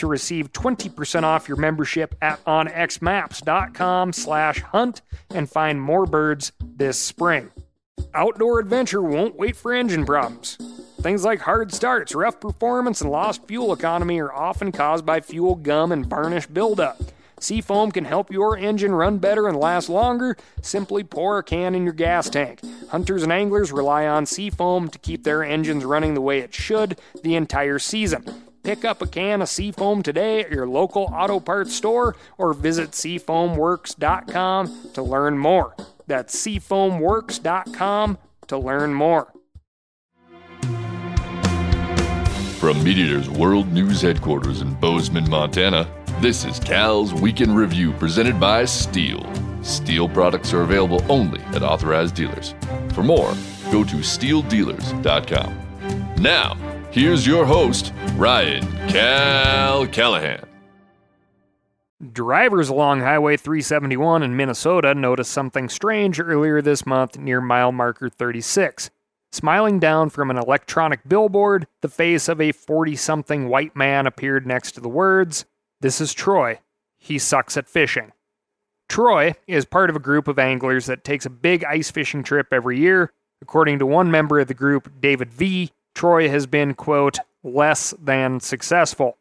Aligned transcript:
to 0.00 0.06
receive 0.06 0.52
20% 0.52 1.22
off 1.22 1.48
your 1.48 1.56
membership 1.58 2.14
at 2.20 2.42
onxmaps.com 2.44 4.12
slash 4.12 4.60
hunt 4.60 5.02
and 5.30 5.48
find 5.48 5.80
more 5.80 6.06
birds 6.06 6.52
this 6.60 6.98
spring. 6.98 7.50
Outdoor 8.14 8.58
adventure 8.58 9.02
won't 9.02 9.36
wait 9.36 9.56
for 9.56 9.72
engine 9.72 10.04
problems. 10.04 10.56
Things 11.00 11.24
like 11.24 11.40
hard 11.40 11.72
starts, 11.72 12.14
rough 12.14 12.40
performance, 12.40 13.00
and 13.00 13.10
lost 13.10 13.46
fuel 13.46 13.72
economy 13.72 14.20
are 14.20 14.32
often 14.32 14.72
caused 14.72 15.06
by 15.06 15.20
fuel 15.20 15.54
gum 15.54 15.92
and 15.92 16.06
varnish 16.06 16.46
buildup. 16.46 17.00
Seafoam 17.38 17.90
can 17.90 18.04
help 18.04 18.30
your 18.30 18.56
engine 18.56 18.94
run 18.94 19.18
better 19.18 19.48
and 19.48 19.56
last 19.56 19.88
longer. 19.88 20.36
Simply 20.60 21.02
pour 21.04 21.38
a 21.38 21.42
can 21.42 21.74
in 21.74 21.84
your 21.84 21.94
gas 21.94 22.28
tank. 22.28 22.60
Hunters 22.90 23.22
and 23.22 23.32
anglers 23.32 23.72
rely 23.72 24.06
on 24.06 24.26
Seafoam 24.26 24.88
to 24.88 24.98
keep 24.98 25.24
their 25.24 25.42
engines 25.42 25.84
running 25.84 26.14
the 26.14 26.20
way 26.20 26.40
it 26.40 26.52
should 26.54 26.98
the 27.22 27.34
entire 27.34 27.78
season. 27.78 28.49
Pick 28.62 28.84
up 28.84 29.00
a 29.00 29.06
can 29.06 29.42
of 29.42 29.48
Seafoam 29.48 30.02
today 30.02 30.40
at 30.40 30.50
your 30.50 30.66
local 30.66 31.04
auto 31.12 31.40
parts 31.40 31.74
store 31.74 32.16
or 32.36 32.52
visit 32.52 32.90
seafoamworks.com 32.90 34.90
to 34.92 35.02
learn 35.02 35.38
more. 35.38 35.74
That's 36.06 36.46
seafoamworks.com 36.46 38.18
to 38.48 38.58
learn 38.58 38.94
more. 38.94 39.32
From 42.60 42.76
MeatEater's 42.84 43.30
World 43.30 43.72
News 43.72 44.02
Headquarters 44.02 44.60
in 44.60 44.74
Bozeman, 44.74 45.30
Montana, 45.30 45.90
this 46.20 46.44
is 46.44 46.60
Cal's 46.60 47.14
Week 47.14 47.40
in 47.40 47.54
Review 47.54 47.92
presented 47.92 48.38
by 48.38 48.64
STIHL. 48.64 49.24
STIHL 49.64 50.12
products 50.12 50.52
are 50.52 50.60
available 50.60 51.02
only 51.10 51.40
at 51.54 51.62
authorized 51.62 52.14
dealers. 52.14 52.54
For 52.92 53.02
more, 53.02 53.32
go 53.72 53.82
to 53.84 53.96
stihldealers.com. 53.96 55.58
Now, 56.18 56.54
here's 56.90 57.26
your 57.26 57.44
host, 57.44 57.92
Ryan 58.14 58.66
Cal 58.88 59.86
Callaghan. 59.86 60.46
Drivers 62.12 62.70
along 62.70 63.00
Highway 63.00 63.36
371 63.36 64.22
in 64.22 64.34
Minnesota 64.34 64.94
noticed 64.94 65.32
something 65.32 65.68
strange 65.68 66.18
earlier 66.18 66.62
this 66.62 66.86
month 66.86 67.18
near 67.18 67.42
mile 67.42 67.72
marker 67.72 68.08
36. 68.08 68.90
Smiling 69.32 69.78
down 69.78 70.08
from 70.08 70.30
an 70.30 70.38
electronic 70.38 71.06
billboard, 71.06 71.66
the 71.82 71.88
face 71.88 72.26
of 72.26 72.40
a 72.40 72.52
40 72.52 72.96
something 72.96 73.48
white 73.48 73.76
man 73.76 74.06
appeared 74.06 74.46
next 74.46 74.72
to 74.72 74.80
the 74.80 74.88
words, 74.88 75.44
This 75.82 76.00
is 76.00 76.14
Troy. 76.14 76.60
He 76.96 77.18
sucks 77.18 77.56
at 77.56 77.68
fishing. 77.68 78.12
Troy 78.88 79.34
is 79.46 79.64
part 79.64 79.88
of 79.90 79.94
a 79.94 80.00
group 80.00 80.26
of 80.26 80.38
anglers 80.38 80.86
that 80.86 81.04
takes 81.04 81.26
a 81.26 81.30
big 81.30 81.64
ice 81.64 81.90
fishing 81.90 82.22
trip 82.22 82.48
every 82.50 82.80
year. 82.80 83.12
According 83.42 83.78
to 83.78 83.86
one 83.86 84.10
member 84.10 84.40
of 84.40 84.48
the 84.48 84.54
group, 84.54 84.90
David 85.00 85.30
V., 85.30 85.70
Troy 85.94 86.28
has 86.28 86.46
been, 86.46 86.74
quote, 86.74 87.18
less 87.42 87.94
than 88.02 88.40
successful. 88.40 89.16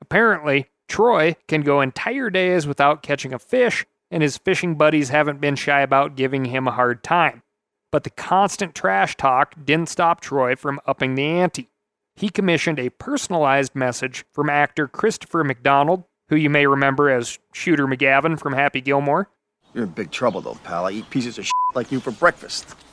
Apparently, 0.00 0.66
Troy 0.88 1.36
can 1.48 1.62
go 1.62 1.80
entire 1.80 2.30
days 2.30 2.66
without 2.66 3.02
catching 3.02 3.32
a 3.32 3.38
fish, 3.38 3.86
and 4.10 4.22
his 4.22 4.38
fishing 4.38 4.76
buddies 4.76 5.08
haven't 5.08 5.40
been 5.40 5.56
shy 5.56 5.80
about 5.80 6.16
giving 6.16 6.46
him 6.46 6.68
a 6.68 6.72
hard 6.72 7.02
time. 7.02 7.42
But 7.90 8.04
the 8.04 8.10
constant 8.10 8.74
trash 8.74 9.16
talk 9.16 9.54
didn't 9.64 9.88
stop 9.88 10.20
Troy 10.20 10.56
from 10.56 10.80
upping 10.86 11.14
the 11.14 11.24
ante. 11.24 11.68
He 12.16 12.28
commissioned 12.28 12.78
a 12.78 12.90
personalized 12.90 13.74
message 13.74 14.24
from 14.32 14.50
actor 14.50 14.86
Christopher 14.86 15.42
McDonald, 15.42 16.04
who 16.28 16.36
you 16.36 16.50
may 16.50 16.66
remember 16.66 17.10
as 17.10 17.38
Shooter 17.52 17.86
McGavin 17.86 18.38
from 18.38 18.52
Happy 18.52 18.80
Gilmore. 18.80 19.28
You're 19.74 19.84
in 19.84 19.90
big 19.90 20.10
trouble, 20.12 20.40
though, 20.40 20.58
pal. 20.62 20.86
I 20.86 20.92
eat 20.92 21.10
pieces 21.10 21.38
of 21.38 21.44
shit 21.44 21.52
like 21.74 21.90
you 21.90 22.00
for 22.00 22.12
breakfast. 22.12 22.66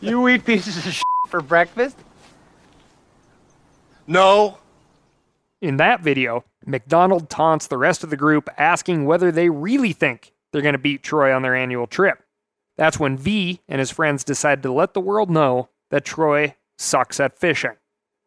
You 0.00 0.26
eat 0.26 0.44
pieces 0.44 0.76
of 0.78 0.92
shit 0.92 1.04
for 1.28 1.40
breakfast? 1.40 1.96
No. 4.06 4.58
In 5.60 5.78
that 5.78 6.00
video, 6.00 6.44
McDonald 6.64 7.28
taunts 7.30 7.66
the 7.66 7.78
rest 7.78 8.04
of 8.04 8.10
the 8.10 8.16
group, 8.16 8.48
asking 8.58 9.04
whether 9.04 9.32
they 9.32 9.48
really 9.48 9.92
think 9.92 10.32
they're 10.52 10.62
going 10.62 10.74
to 10.74 10.78
beat 10.78 11.02
Troy 11.02 11.34
on 11.34 11.42
their 11.42 11.54
annual 11.54 11.86
trip. 11.86 12.22
That's 12.76 13.00
when 13.00 13.16
V 13.16 13.60
and 13.68 13.78
his 13.78 13.90
friends 13.90 14.22
decide 14.22 14.62
to 14.62 14.72
let 14.72 14.94
the 14.94 15.00
world 15.00 15.30
know 15.30 15.70
that 15.90 16.04
Troy 16.04 16.54
sucks 16.78 17.18
at 17.20 17.38
fishing. 17.38 17.76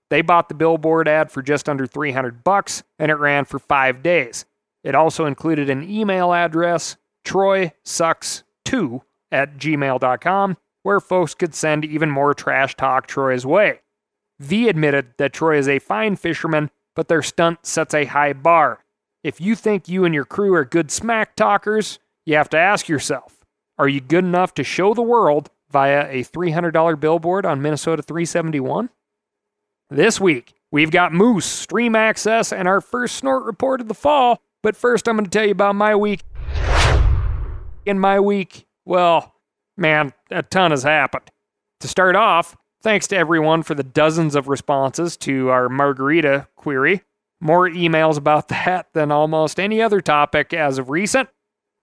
They 0.10 0.22
bought 0.22 0.50
the 0.50 0.56
billboard 0.56 1.08
ad 1.08 1.32
for 1.32 1.44
just 1.44 1.70
under 1.70 1.86
300 1.86 2.44
bucks 2.44 2.84
and 2.98 3.12
it 3.12 3.16
ran 3.16 3.46
for 3.46 3.60
5 3.60 4.02
days. 4.02 4.46
It 4.84 4.96
also 4.96 5.26
included 5.26 5.70
an 5.70 5.88
email 5.88 6.34
address, 6.34 6.98
troysucks2 7.26 9.02
at 9.32 9.58
gmail.com, 9.58 10.58
where 10.82 11.00
folks 11.00 11.36
could 11.36 11.54
send 11.54 11.86
even 11.86 12.10
more 12.10 12.34
trash 12.34 12.76
talk 12.76 13.06
Troy's 13.06 13.46
way. 13.46 13.82
V 14.40 14.70
admitted 14.70 15.14
that 15.18 15.34
Troy 15.34 15.58
is 15.58 15.68
a 15.68 15.80
fine 15.80 16.16
fisherman, 16.16 16.72
but 16.96 17.08
their 17.08 17.22
stunt 17.22 17.66
sets 17.66 17.94
a 17.94 18.06
high 18.06 18.34
bar. 18.34 18.84
If 19.24 19.42
you 19.42 19.56
think 19.56 19.90
you 19.90 20.06
and 20.06 20.14
your 20.14 20.26
crew 20.26 20.54
are 20.54 20.64
good 20.64 20.92
smack 20.92 21.36
talkers, 21.36 22.00
you 22.26 22.36
have 22.36 22.50
to 22.50 22.58
ask 22.58 22.88
yourself 22.88 23.36
are 23.78 23.88
you 23.88 24.02
good 24.02 24.26
enough 24.26 24.54
to 24.56 24.64
show 24.64 24.94
the 24.94 25.02
world 25.02 25.50
via 25.72 26.10
a 26.10 26.24
$300 26.24 27.00
billboard 27.00 27.46
on 27.46 27.62
Minnesota 27.62 28.02
371? 28.02 28.90
This 29.90 30.20
week, 30.20 30.54
we've 30.70 30.92
got 30.92 31.14
moose, 31.14 31.46
stream 31.46 31.96
access, 31.96 32.52
and 32.52 32.68
our 32.68 32.82
first 32.82 33.16
snort 33.16 33.46
report 33.46 33.82
of 33.82 33.88
the 33.88 33.94
fall. 33.94 34.42
But 34.62 34.76
first, 34.76 35.08
I'm 35.08 35.16
going 35.16 35.26
to 35.26 35.32
tell 35.32 35.46
you 35.46 35.52
about 35.52 35.76
my 35.76 35.96
week. 35.96 36.22
In 37.86 37.98
my 37.98 38.20
week, 38.20 38.68
well, 38.86 39.34
man, 39.78 40.14
a 40.30 40.44
ton 40.44 40.72
has 40.72 40.84
happened. 40.84 41.32
To 41.80 41.88
start 41.88 42.18
off, 42.18 42.58
thanks 42.82 43.08
to 43.08 43.18
everyone 43.18 43.64
for 43.64 43.76
the 43.76 43.84
dozens 43.84 44.36
of 44.36 44.48
responses 44.48 45.18
to 45.18 45.50
our 45.50 45.70
margarita 45.70 46.48
query. 46.56 47.04
More 47.42 47.70
emails 47.70 48.18
about 48.18 48.48
that 48.50 48.88
than 48.94 49.12
almost 49.12 49.60
any 49.60 49.82
other 49.82 50.02
topic 50.02 50.54
as 50.54 50.78
of 50.78 50.90
recent. 50.90 51.30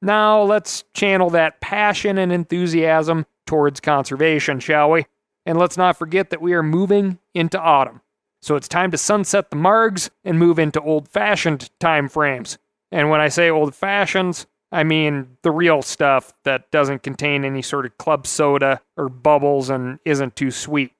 Now 0.02 0.42
let's 0.42 0.84
channel 0.94 1.30
that 1.30 1.60
passion 1.60 2.18
and 2.18 2.32
enthusiasm 2.32 3.26
towards 3.46 3.80
conservation, 3.80 4.60
shall 4.60 4.90
we? 4.90 5.06
And 5.46 5.58
let's 5.58 5.76
not 5.76 5.96
forget 5.96 6.30
that 6.30 6.42
we 6.42 6.52
are 6.52 6.62
moving 6.62 7.18
into 7.34 7.60
autumn. 7.60 8.02
So 8.42 8.56
it's 8.56 8.68
time 8.68 8.90
to 8.90 8.98
sunset 8.98 9.50
the 9.50 9.56
margs 9.56 10.10
and 10.24 10.38
move 10.38 10.58
into 10.58 10.80
old 10.80 11.08
fashioned 11.08 11.70
time 11.80 12.08
frames. 12.08 12.58
And 12.92 13.10
when 13.10 13.20
I 13.20 13.28
say 13.28 13.50
old 13.50 13.74
fashions, 13.74 14.46
I 14.72 14.84
mean 14.84 15.36
the 15.42 15.50
real 15.50 15.82
stuff 15.82 16.32
that 16.44 16.70
doesn't 16.70 17.02
contain 17.02 17.44
any 17.44 17.62
sort 17.62 17.86
of 17.86 17.96
club 17.98 18.26
soda 18.26 18.80
or 18.96 19.08
bubbles 19.08 19.70
and 19.70 19.98
isn't 20.04 20.36
too 20.36 20.50
sweet. 20.50 20.92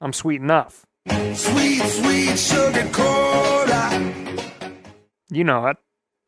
I'm 0.00 0.12
sweet 0.12 0.40
enough. 0.40 0.84
Sweet, 1.34 1.82
sweet 1.82 2.38
sugar 2.38 2.88
cola. 2.92 4.12
You 5.30 5.44
know 5.44 5.66
it. 5.66 5.76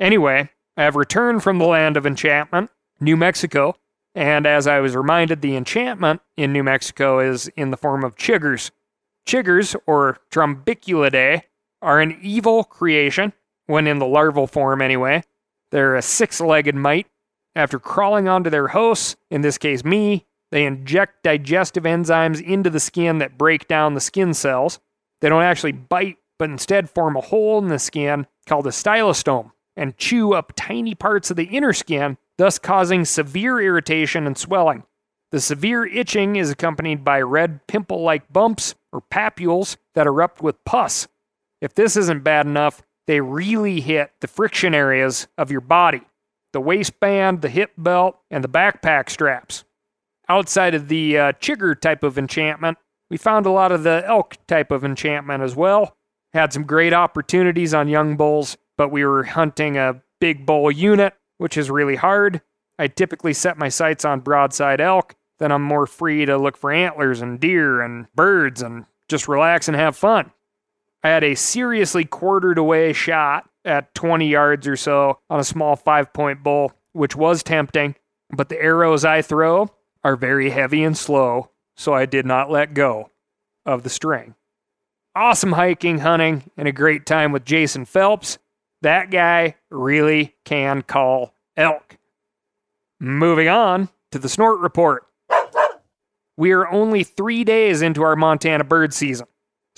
Anyway, 0.00 0.50
I 0.76 0.84
have 0.84 0.96
returned 0.96 1.42
from 1.42 1.58
the 1.58 1.66
land 1.66 1.96
of 1.96 2.06
enchantment, 2.06 2.70
New 3.00 3.16
Mexico, 3.16 3.76
and 4.14 4.46
as 4.46 4.66
I 4.66 4.80
was 4.80 4.96
reminded, 4.96 5.42
the 5.42 5.56
enchantment 5.56 6.20
in 6.36 6.52
New 6.52 6.62
Mexico 6.62 7.20
is 7.20 7.48
in 7.48 7.70
the 7.70 7.76
form 7.76 8.04
of 8.04 8.16
chiggers. 8.16 8.70
Chiggers, 9.26 9.76
or 9.86 10.18
Trombiculidae, 10.30 11.42
are 11.82 12.00
an 12.00 12.18
evil 12.22 12.64
creation, 12.64 13.32
when 13.66 13.86
in 13.86 13.98
the 13.98 14.06
larval 14.06 14.46
form 14.46 14.80
anyway. 14.80 15.22
They're 15.70 15.96
a 15.96 16.02
six 16.02 16.40
legged 16.40 16.74
mite. 16.74 17.06
After 17.54 17.78
crawling 17.78 18.28
onto 18.28 18.50
their 18.50 18.68
hosts, 18.68 19.16
in 19.30 19.40
this 19.40 19.58
case 19.58 19.84
me, 19.84 20.26
they 20.50 20.64
inject 20.64 21.22
digestive 21.24 21.84
enzymes 21.84 22.42
into 22.42 22.70
the 22.70 22.80
skin 22.80 23.18
that 23.18 23.36
break 23.36 23.68
down 23.68 23.94
the 23.94 24.00
skin 24.00 24.32
cells. 24.32 24.80
They 25.20 25.28
don't 25.28 25.42
actually 25.42 25.72
bite, 25.72 26.18
but 26.38 26.50
instead 26.50 26.88
form 26.88 27.16
a 27.16 27.20
hole 27.20 27.58
in 27.58 27.68
the 27.68 27.78
skin 27.78 28.26
called 28.46 28.66
a 28.66 28.70
stylostome 28.70 29.52
and 29.76 29.96
chew 29.96 30.32
up 30.32 30.52
tiny 30.56 30.94
parts 30.94 31.30
of 31.30 31.36
the 31.36 31.44
inner 31.44 31.72
skin 31.72 32.16
thus 32.38 32.58
causing 32.58 33.04
severe 33.04 33.60
irritation 33.60 34.26
and 34.26 34.38
swelling. 34.38 34.84
The 35.30 35.40
severe 35.40 35.84
itching 35.84 36.36
is 36.36 36.50
accompanied 36.50 37.04
by 37.04 37.20
red 37.20 37.66
pimple 37.66 38.00
like 38.00 38.32
bumps 38.32 38.74
or 38.92 39.02
papules 39.02 39.76
that 39.94 40.06
erupt 40.06 40.40
with 40.40 40.64
pus. 40.64 41.06
If 41.60 41.74
this 41.74 41.96
isn't 41.96 42.24
bad 42.24 42.46
enough, 42.46 42.82
they 43.08 43.22
really 43.22 43.80
hit 43.80 44.12
the 44.20 44.28
friction 44.28 44.74
areas 44.74 45.26
of 45.36 45.50
your 45.50 45.62
body 45.62 46.02
the 46.54 46.60
waistband, 46.60 47.42
the 47.42 47.48
hip 47.50 47.72
belt, 47.76 48.16
and 48.30 48.42
the 48.42 48.48
backpack 48.48 49.10
straps. 49.10 49.64
Outside 50.30 50.74
of 50.74 50.88
the 50.88 51.18
uh, 51.18 51.32
chigger 51.32 51.78
type 51.78 52.02
of 52.02 52.16
enchantment, 52.16 52.78
we 53.10 53.18
found 53.18 53.44
a 53.44 53.50
lot 53.50 53.70
of 53.70 53.82
the 53.82 54.02
elk 54.06 54.36
type 54.46 54.70
of 54.70 54.82
enchantment 54.82 55.42
as 55.42 55.54
well. 55.54 55.96
Had 56.32 56.54
some 56.54 56.64
great 56.64 56.94
opportunities 56.94 57.74
on 57.74 57.86
young 57.86 58.16
bulls, 58.16 58.56
but 58.78 58.90
we 58.90 59.04
were 59.04 59.24
hunting 59.24 59.76
a 59.76 60.00
big 60.20 60.46
bull 60.46 60.70
unit, 60.70 61.12
which 61.36 61.58
is 61.58 61.70
really 61.70 61.96
hard. 61.96 62.40
I 62.78 62.88
typically 62.88 63.34
set 63.34 63.58
my 63.58 63.68
sights 63.68 64.06
on 64.06 64.20
broadside 64.20 64.80
elk, 64.80 65.16
then 65.38 65.52
I'm 65.52 65.62
more 65.62 65.86
free 65.86 66.24
to 66.24 66.38
look 66.38 66.56
for 66.56 66.72
antlers 66.72 67.20
and 67.20 67.38
deer 67.38 67.82
and 67.82 68.06
birds 68.14 68.62
and 68.62 68.86
just 69.06 69.28
relax 69.28 69.68
and 69.68 69.76
have 69.76 69.96
fun. 69.96 70.32
I 71.02 71.08
had 71.08 71.24
a 71.24 71.34
seriously 71.34 72.04
quartered 72.04 72.58
away 72.58 72.92
shot 72.92 73.48
at 73.64 73.94
20 73.94 74.28
yards 74.28 74.66
or 74.66 74.76
so 74.76 75.20
on 75.30 75.38
a 75.38 75.44
small 75.44 75.76
five 75.76 76.12
point 76.12 76.42
bull, 76.42 76.72
which 76.92 77.14
was 77.14 77.42
tempting, 77.42 77.94
but 78.30 78.48
the 78.48 78.60
arrows 78.60 79.04
I 79.04 79.22
throw 79.22 79.70
are 80.02 80.16
very 80.16 80.50
heavy 80.50 80.82
and 80.82 80.96
slow, 80.96 81.50
so 81.76 81.92
I 81.92 82.06
did 82.06 82.26
not 82.26 82.50
let 82.50 82.74
go 82.74 83.10
of 83.64 83.82
the 83.82 83.90
string. 83.90 84.34
Awesome 85.14 85.52
hiking, 85.52 85.98
hunting, 85.98 86.50
and 86.56 86.68
a 86.68 86.72
great 86.72 87.06
time 87.06 87.32
with 87.32 87.44
Jason 87.44 87.84
Phelps. 87.84 88.38
That 88.82 89.10
guy 89.10 89.56
really 89.70 90.36
can 90.44 90.82
call 90.82 91.34
elk. 91.56 91.98
Moving 93.00 93.48
on 93.48 93.88
to 94.12 94.18
the 94.18 94.28
snort 94.28 94.60
report. 94.60 95.04
We 96.36 96.52
are 96.52 96.68
only 96.68 97.02
three 97.02 97.42
days 97.42 97.82
into 97.82 98.02
our 98.02 98.14
Montana 98.14 98.62
bird 98.62 98.94
season. 98.94 99.26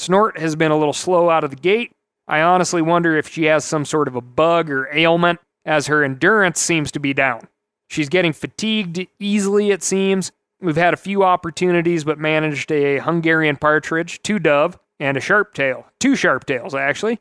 Snort 0.00 0.38
has 0.38 0.56
been 0.56 0.70
a 0.70 0.78
little 0.78 0.94
slow 0.94 1.28
out 1.28 1.44
of 1.44 1.50
the 1.50 1.56
gate. 1.56 1.92
I 2.26 2.40
honestly 2.40 2.80
wonder 2.80 3.18
if 3.18 3.28
she 3.28 3.44
has 3.44 3.66
some 3.66 3.84
sort 3.84 4.08
of 4.08 4.16
a 4.16 4.22
bug 4.22 4.70
or 4.70 4.88
ailment, 4.94 5.40
as 5.66 5.88
her 5.88 6.02
endurance 6.02 6.58
seems 6.58 6.90
to 6.92 6.98
be 6.98 7.12
down. 7.12 7.48
She's 7.90 8.08
getting 8.08 8.32
fatigued 8.32 9.06
easily, 9.18 9.72
it 9.72 9.82
seems. 9.82 10.32
We've 10.58 10.74
had 10.74 10.94
a 10.94 10.96
few 10.96 11.22
opportunities, 11.22 12.04
but 12.04 12.18
managed 12.18 12.72
a 12.72 13.00
Hungarian 13.00 13.56
partridge, 13.56 14.22
two 14.22 14.38
dove, 14.38 14.78
and 14.98 15.18
a 15.18 15.20
sharp 15.20 15.52
tail. 15.52 15.84
Two 16.00 16.16
sharp 16.16 16.46
tails, 16.46 16.74
actually. 16.74 17.20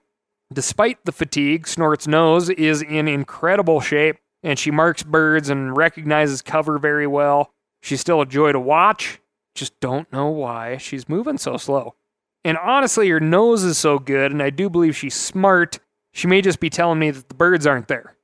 Despite 0.53 1.03
the 1.03 1.11
fatigue, 1.11 1.67
Snort's 1.67 2.07
nose 2.07 2.49
is 2.49 2.81
in 2.81 3.09
incredible 3.09 3.81
shape, 3.81 4.19
and 4.41 4.57
she 4.57 4.71
marks 4.71 5.03
birds 5.03 5.49
and 5.49 5.75
recognizes 5.75 6.41
cover 6.41 6.79
very 6.79 7.07
well. 7.07 7.51
She's 7.81 7.99
still 7.99 8.21
a 8.21 8.25
joy 8.25 8.53
to 8.53 8.59
watch. 8.59 9.19
Just 9.53 9.77
don't 9.81 10.09
know 10.13 10.29
why 10.29 10.77
she's 10.77 11.09
moving 11.09 11.37
so 11.37 11.57
slow. 11.57 11.95
And 12.43 12.57
honestly, 12.57 13.09
her 13.09 13.19
nose 13.19 13.63
is 13.63 13.77
so 13.77 13.99
good, 13.99 14.31
and 14.31 14.41
I 14.41 14.49
do 14.49 14.69
believe 14.69 14.95
she's 14.95 15.15
smart. 15.15 15.79
She 16.13 16.27
may 16.27 16.41
just 16.41 16.59
be 16.59 16.69
telling 16.69 16.99
me 16.99 17.11
that 17.11 17.29
the 17.29 17.35
birds 17.35 17.67
aren't 17.67 17.87
there. 17.87 18.15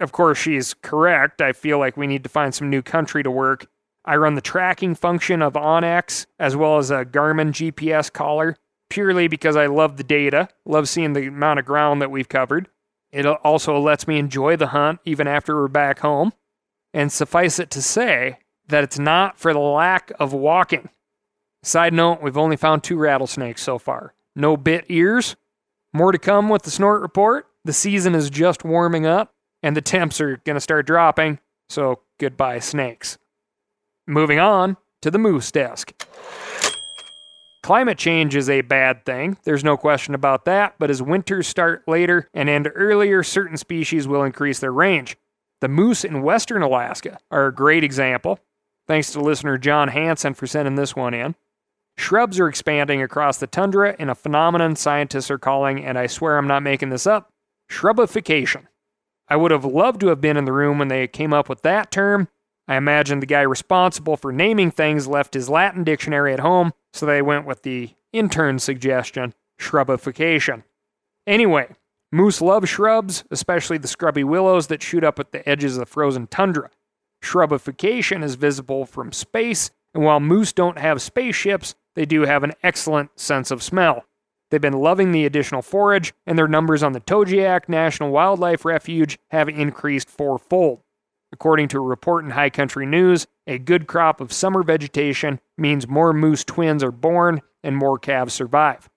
Of 0.00 0.12
course, 0.12 0.38
she's 0.38 0.74
correct. 0.74 1.40
I 1.40 1.52
feel 1.52 1.78
like 1.78 1.96
we 1.96 2.06
need 2.06 2.24
to 2.24 2.28
find 2.28 2.54
some 2.54 2.68
new 2.68 2.82
country 2.82 3.22
to 3.22 3.30
work. 3.30 3.66
I 4.04 4.16
run 4.16 4.34
the 4.34 4.40
tracking 4.40 4.94
function 4.94 5.40
of 5.40 5.54
onX 5.54 6.26
as 6.38 6.56
well 6.56 6.76
as 6.76 6.90
a 6.90 7.04
Garmin 7.04 7.50
GPS 7.50 8.12
collar 8.12 8.56
purely 8.90 9.28
because 9.28 9.56
I 9.56 9.66
love 9.66 9.96
the 9.96 10.04
data, 10.04 10.48
love 10.64 10.88
seeing 10.88 11.14
the 11.14 11.26
amount 11.28 11.58
of 11.58 11.64
ground 11.64 12.02
that 12.02 12.10
we've 12.10 12.28
covered. 12.28 12.68
It 13.12 13.26
also 13.26 13.78
lets 13.78 14.06
me 14.06 14.18
enjoy 14.18 14.56
the 14.56 14.68
hunt 14.68 15.00
even 15.04 15.26
after 15.26 15.56
we're 15.56 15.68
back 15.68 16.00
home. 16.00 16.32
And 16.92 17.10
suffice 17.10 17.58
it 17.58 17.70
to 17.72 17.82
say 17.82 18.38
that 18.68 18.84
it's 18.84 18.98
not 18.98 19.38
for 19.38 19.52
the 19.52 19.58
lack 19.58 20.12
of 20.20 20.32
walking. 20.32 20.90
Side 21.64 21.94
note, 21.94 22.20
we've 22.22 22.36
only 22.36 22.56
found 22.56 22.82
two 22.82 22.98
rattlesnakes 22.98 23.62
so 23.62 23.78
far. 23.78 24.12
No 24.36 24.56
bit 24.56 24.84
ears. 24.90 25.34
More 25.94 26.12
to 26.12 26.18
come 26.18 26.50
with 26.50 26.62
the 26.62 26.70
snort 26.70 27.00
report. 27.00 27.46
The 27.64 27.72
season 27.72 28.14
is 28.14 28.28
just 28.28 28.64
warming 28.64 29.06
up 29.06 29.32
and 29.62 29.74
the 29.74 29.80
temps 29.80 30.20
are 30.20 30.36
going 30.44 30.56
to 30.56 30.60
start 30.60 30.86
dropping. 30.86 31.38
So 31.70 32.00
goodbye, 32.20 32.58
snakes. 32.58 33.16
Moving 34.06 34.38
on 34.38 34.76
to 35.00 35.10
the 35.10 35.18
moose 35.18 35.50
desk. 35.50 35.94
Climate 37.62 37.96
change 37.96 38.36
is 38.36 38.50
a 38.50 38.60
bad 38.60 39.06
thing, 39.06 39.38
there's 39.44 39.64
no 39.64 39.78
question 39.78 40.14
about 40.14 40.44
that, 40.44 40.74
but 40.78 40.90
as 40.90 41.00
winters 41.00 41.46
start 41.46 41.82
later 41.88 42.28
and 42.34 42.50
end 42.50 42.70
earlier, 42.74 43.22
certain 43.22 43.56
species 43.56 44.06
will 44.06 44.22
increase 44.22 44.58
their 44.58 44.70
range. 44.70 45.16
The 45.62 45.68
moose 45.68 46.04
in 46.04 46.22
western 46.22 46.60
Alaska 46.60 47.16
are 47.30 47.46
a 47.46 47.54
great 47.54 47.82
example. 47.82 48.38
Thanks 48.86 49.12
to 49.12 49.20
listener 49.22 49.56
John 49.56 49.88
Hansen 49.88 50.34
for 50.34 50.46
sending 50.46 50.74
this 50.74 50.94
one 50.94 51.14
in. 51.14 51.36
Shrubs 51.96 52.38
are 52.38 52.48
expanding 52.48 53.02
across 53.02 53.38
the 53.38 53.46
tundra 53.46 53.96
in 53.98 54.10
a 54.10 54.14
phenomenon 54.14 54.76
scientists 54.76 55.30
are 55.30 55.38
calling, 55.38 55.84
and 55.84 55.98
I 55.98 56.06
swear 56.06 56.36
I'm 56.36 56.48
not 56.48 56.62
making 56.62 56.90
this 56.90 57.06
up, 57.06 57.30
shrubification. 57.70 58.66
I 59.28 59.36
would 59.36 59.50
have 59.50 59.64
loved 59.64 60.00
to 60.00 60.08
have 60.08 60.20
been 60.20 60.36
in 60.36 60.44
the 60.44 60.52
room 60.52 60.78
when 60.78 60.88
they 60.88 61.06
came 61.06 61.32
up 61.32 61.48
with 61.48 61.62
that 61.62 61.90
term. 61.90 62.28
I 62.68 62.76
imagine 62.76 63.20
the 63.20 63.26
guy 63.26 63.42
responsible 63.42 64.16
for 64.16 64.32
naming 64.32 64.70
things 64.70 65.06
left 65.06 65.34
his 65.34 65.48
Latin 65.48 65.84
dictionary 65.84 66.32
at 66.32 66.40
home 66.40 66.72
so 66.92 67.06
they 67.06 67.22
went 67.22 67.46
with 67.46 67.62
the 67.62 67.90
intern 68.12 68.58
suggestion 68.58 69.34
shrubification. 69.60 70.62
Anyway, 71.26 71.68
moose 72.12 72.40
love 72.40 72.68
shrubs, 72.68 73.24
especially 73.30 73.78
the 73.78 73.88
scrubby 73.88 74.24
willows 74.24 74.66
that 74.66 74.82
shoot 74.82 75.04
up 75.04 75.18
at 75.18 75.32
the 75.32 75.46
edges 75.48 75.76
of 75.76 75.80
the 75.80 75.86
frozen 75.86 76.26
tundra. 76.26 76.70
Shrubification 77.22 78.22
is 78.22 78.34
visible 78.34 78.84
from 78.84 79.12
space, 79.12 79.70
and 79.94 80.04
while 80.04 80.20
moose 80.20 80.52
don't 80.52 80.78
have 80.78 81.00
spaceships, 81.00 81.74
they 81.94 82.04
do 82.04 82.22
have 82.22 82.42
an 82.42 82.52
excellent 82.62 83.18
sense 83.18 83.50
of 83.50 83.62
smell. 83.62 84.04
They've 84.50 84.60
been 84.60 84.74
loving 84.74 85.12
the 85.12 85.26
additional 85.26 85.62
forage, 85.62 86.12
and 86.26 86.38
their 86.38 86.48
numbers 86.48 86.82
on 86.82 86.92
the 86.92 87.00
Togiak 87.00 87.68
National 87.68 88.10
Wildlife 88.10 88.64
Refuge 88.64 89.18
have 89.28 89.48
increased 89.48 90.08
fourfold. 90.08 90.80
According 91.32 91.68
to 91.68 91.78
a 91.78 91.82
report 91.82 92.24
in 92.24 92.30
High 92.30 92.50
Country 92.50 92.86
News, 92.86 93.26
a 93.46 93.58
good 93.58 93.88
crop 93.88 94.20
of 94.20 94.32
summer 94.32 94.62
vegetation 94.62 95.40
means 95.58 95.88
more 95.88 96.12
moose 96.12 96.44
twins 96.44 96.84
are 96.84 96.92
born 96.92 97.42
and 97.64 97.76
more 97.76 97.98
calves 97.98 98.34
survive. 98.34 98.88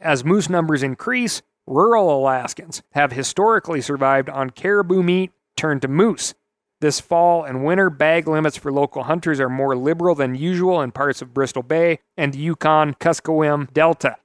As 0.00 0.24
moose 0.24 0.50
numbers 0.50 0.82
increase, 0.82 1.42
rural 1.66 2.10
Alaskans 2.18 2.82
have 2.92 3.12
historically 3.12 3.80
survived 3.80 4.28
on 4.28 4.50
caribou 4.50 5.02
meat 5.02 5.30
turned 5.56 5.82
to 5.82 5.88
moose. 5.88 6.34
This 6.80 7.00
fall 7.00 7.44
and 7.44 7.64
winter, 7.64 7.88
bag 7.88 8.28
limits 8.28 8.56
for 8.56 8.70
local 8.70 9.04
hunters 9.04 9.40
are 9.40 9.48
more 9.48 9.76
liberal 9.76 10.14
than 10.14 10.34
usual 10.34 10.82
in 10.82 10.92
parts 10.92 11.22
of 11.22 11.32
Bristol 11.32 11.62
Bay 11.62 12.00
and 12.16 12.32
the 12.32 12.38
Yukon 12.38 12.94
Kuskokwim 12.94 13.72
Delta. 13.72 14.16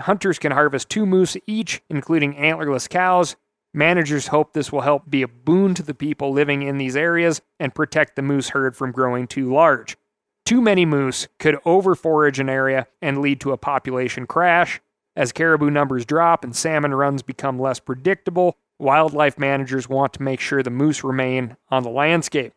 Hunters 0.00 0.38
can 0.38 0.52
harvest 0.52 0.88
two 0.88 1.06
moose 1.06 1.36
each, 1.46 1.82
including 1.88 2.34
antlerless 2.34 2.88
cows, 2.88 3.36
Managers 3.74 4.26
hope 4.26 4.52
this 4.52 4.70
will 4.70 4.82
help 4.82 5.08
be 5.08 5.22
a 5.22 5.28
boon 5.28 5.72
to 5.74 5.82
the 5.82 5.94
people 5.94 6.30
living 6.30 6.60
in 6.60 6.76
these 6.76 6.94
areas 6.94 7.40
and 7.58 7.74
protect 7.74 8.16
the 8.16 8.22
moose 8.22 8.50
herd 8.50 8.76
from 8.76 8.92
growing 8.92 9.26
too 9.26 9.50
large. 9.50 9.96
Too 10.44 10.60
many 10.60 10.84
moose 10.84 11.26
could 11.38 11.54
overforage 11.64 12.38
an 12.38 12.50
area 12.50 12.86
and 13.00 13.22
lead 13.22 13.40
to 13.40 13.52
a 13.52 13.56
population 13.56 14.26
crash. 14.26 14.82
As 15.16 15.32
caribou 15.32 15.70
numbers 15.70 16.04
drop 16.04 16.44
and 16.44 16.54
salmon 16.54 16.94
runs 16.94 17.22
become 17.22 17.58
less 17.58 17.80
predictable, 17.80 18.58
wildlife 18.82 19.38
managers 19.38 19.88
want 19.88 20.12
to 20.14 20.22
make 20.22 20.40
sure 20.40 20.62
the 20.62 20.70
moose 20.70 21.04
remain 21.04 21.56
on 21.70 21.84
the 21.84 21.90
landscape. 21.90 22.52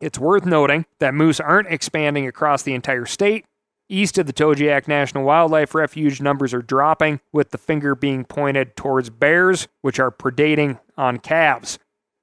It's 0.00 0.18
worth 0.18 0.46
noting 0.46 0.86
that 0.98 1.14
moose 1.14 1.38
aren't 1.38 1.68
expanding 1.68 2.26
across 2.26 2.62
the 2.62 2.74
entire 2.74 3.04
state. 3.04 3.44
East 3.88 4.16
of 4.18 4.26
the 4.26 4.32
Togiak 4.32 4.88
National 4.88 5.24
Wildlife 5.24 5.74
Refuge, 5.74 6.20
numbers 6.20 6.54
are 6.54 6.62
dropping, 6.62 7.20
with 7.32 7.50
the 7.50 7.58
finger 7.58 7.94
being 7.94 8.24
pointed 8.24 8.76
towards 8.76 9.10
bears, 9.10 9.68
which 9.82 9.98
are 9.98 10.10
predating 10.10 10.80
on 10.96 11.18
calves. 11.18 11.78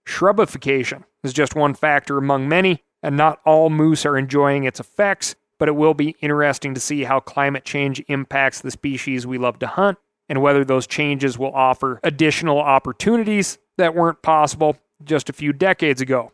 Shrubification 0.08 1.04
is 1.24 1.34
just 1.34 1.56
one 1.56 1.74
factor 1.74 2.18
among 2.18 2.50
many, 2.50 2.84
and 3.04 3.16
not 3.16 3.40
all 3.46 3.70
moose 3.70 4.06
are 4.06 4.18
enjoying 4.18 4.64
its 4.64 4.80
effects, 4.80 5.36
but 5.60 5.68
it 5.68 5.76
will 5.76 5.94
be 5.94 6.16
interesting 6.22 6.74
to 6.74 6.80
see 6.80 7.04
how 7.04 7.20
climate 7.20 7.66
change 7.66 8.02
impacts 8.08 8.62
the 8.62 8.72
species 8.72 9.28
we 9.28 9.38
love 9.38 9.60
to 9.60 9.68
hunt 9.68 9.98
and 10.30 10.42
whether 10.42 10.66
those 10.66 10.88
changes 10.88 11.38
will 11.38 11.54
offer 11.54 12.00
additional 12.04 12.60
opportunities 12.60 13.58
that 13.78 13.96
weren't 13.96 14.22
possible 14.22 14.78
just 15.04 15.30
a 15.30 15.34
few 15.34 15.54
decades 15.54 16.02
ago. 16.02 16.32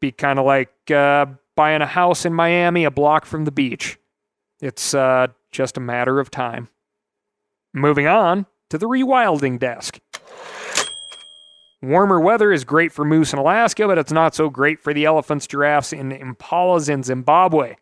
Be 0.00 0.12
kind 0.12 0.38
of 0.38 0.44
like 0.44 0.72
uh, 0.90 1.26
buying 1.56 1.82
a 1.82 1.86
house 1.86 2.24
in 2.24 2.34
Miami 2.34 2.84
a 2.84 2.90
block 2.90 3.24
from 3.24 3.44
the 3.44 3.52
beach. 3.52 3.98
It's 4.60 4.94
uh, 4.94 5.28
just 5.50 5.76
a 5.76 5.80
matter 5.80 6.20
of 6.20 6.30
time. 6.30 6.68
Moving 7.72 8.06
on 8.06 8.46
to 8.70 8.78
the 8.78 8.86
rewilding 8.86 9.58
desk. 9.58 10.00
Warmer 11.82 12.18
weather 12.18 12.50
is 12.50 12.64
great 12.64 12.92
for 12.92 13.04
moose 13.04 13.32
in 13.32 13.38
Alaska, 13.38 13.86
but 13.86 13.98
it's 13.98 14.12
not 14.12 14.34
so 14.34 14.48
great 14.48 14.80
for 14.80 14.94
the 14.94 15.04
elephants, 15.04 15.46
giraffes, 15.46 15.92
and 15.92 16.12
impalas 16.12 16.88
in 16.88 17.02
Zimbabwe. 17.02 17.76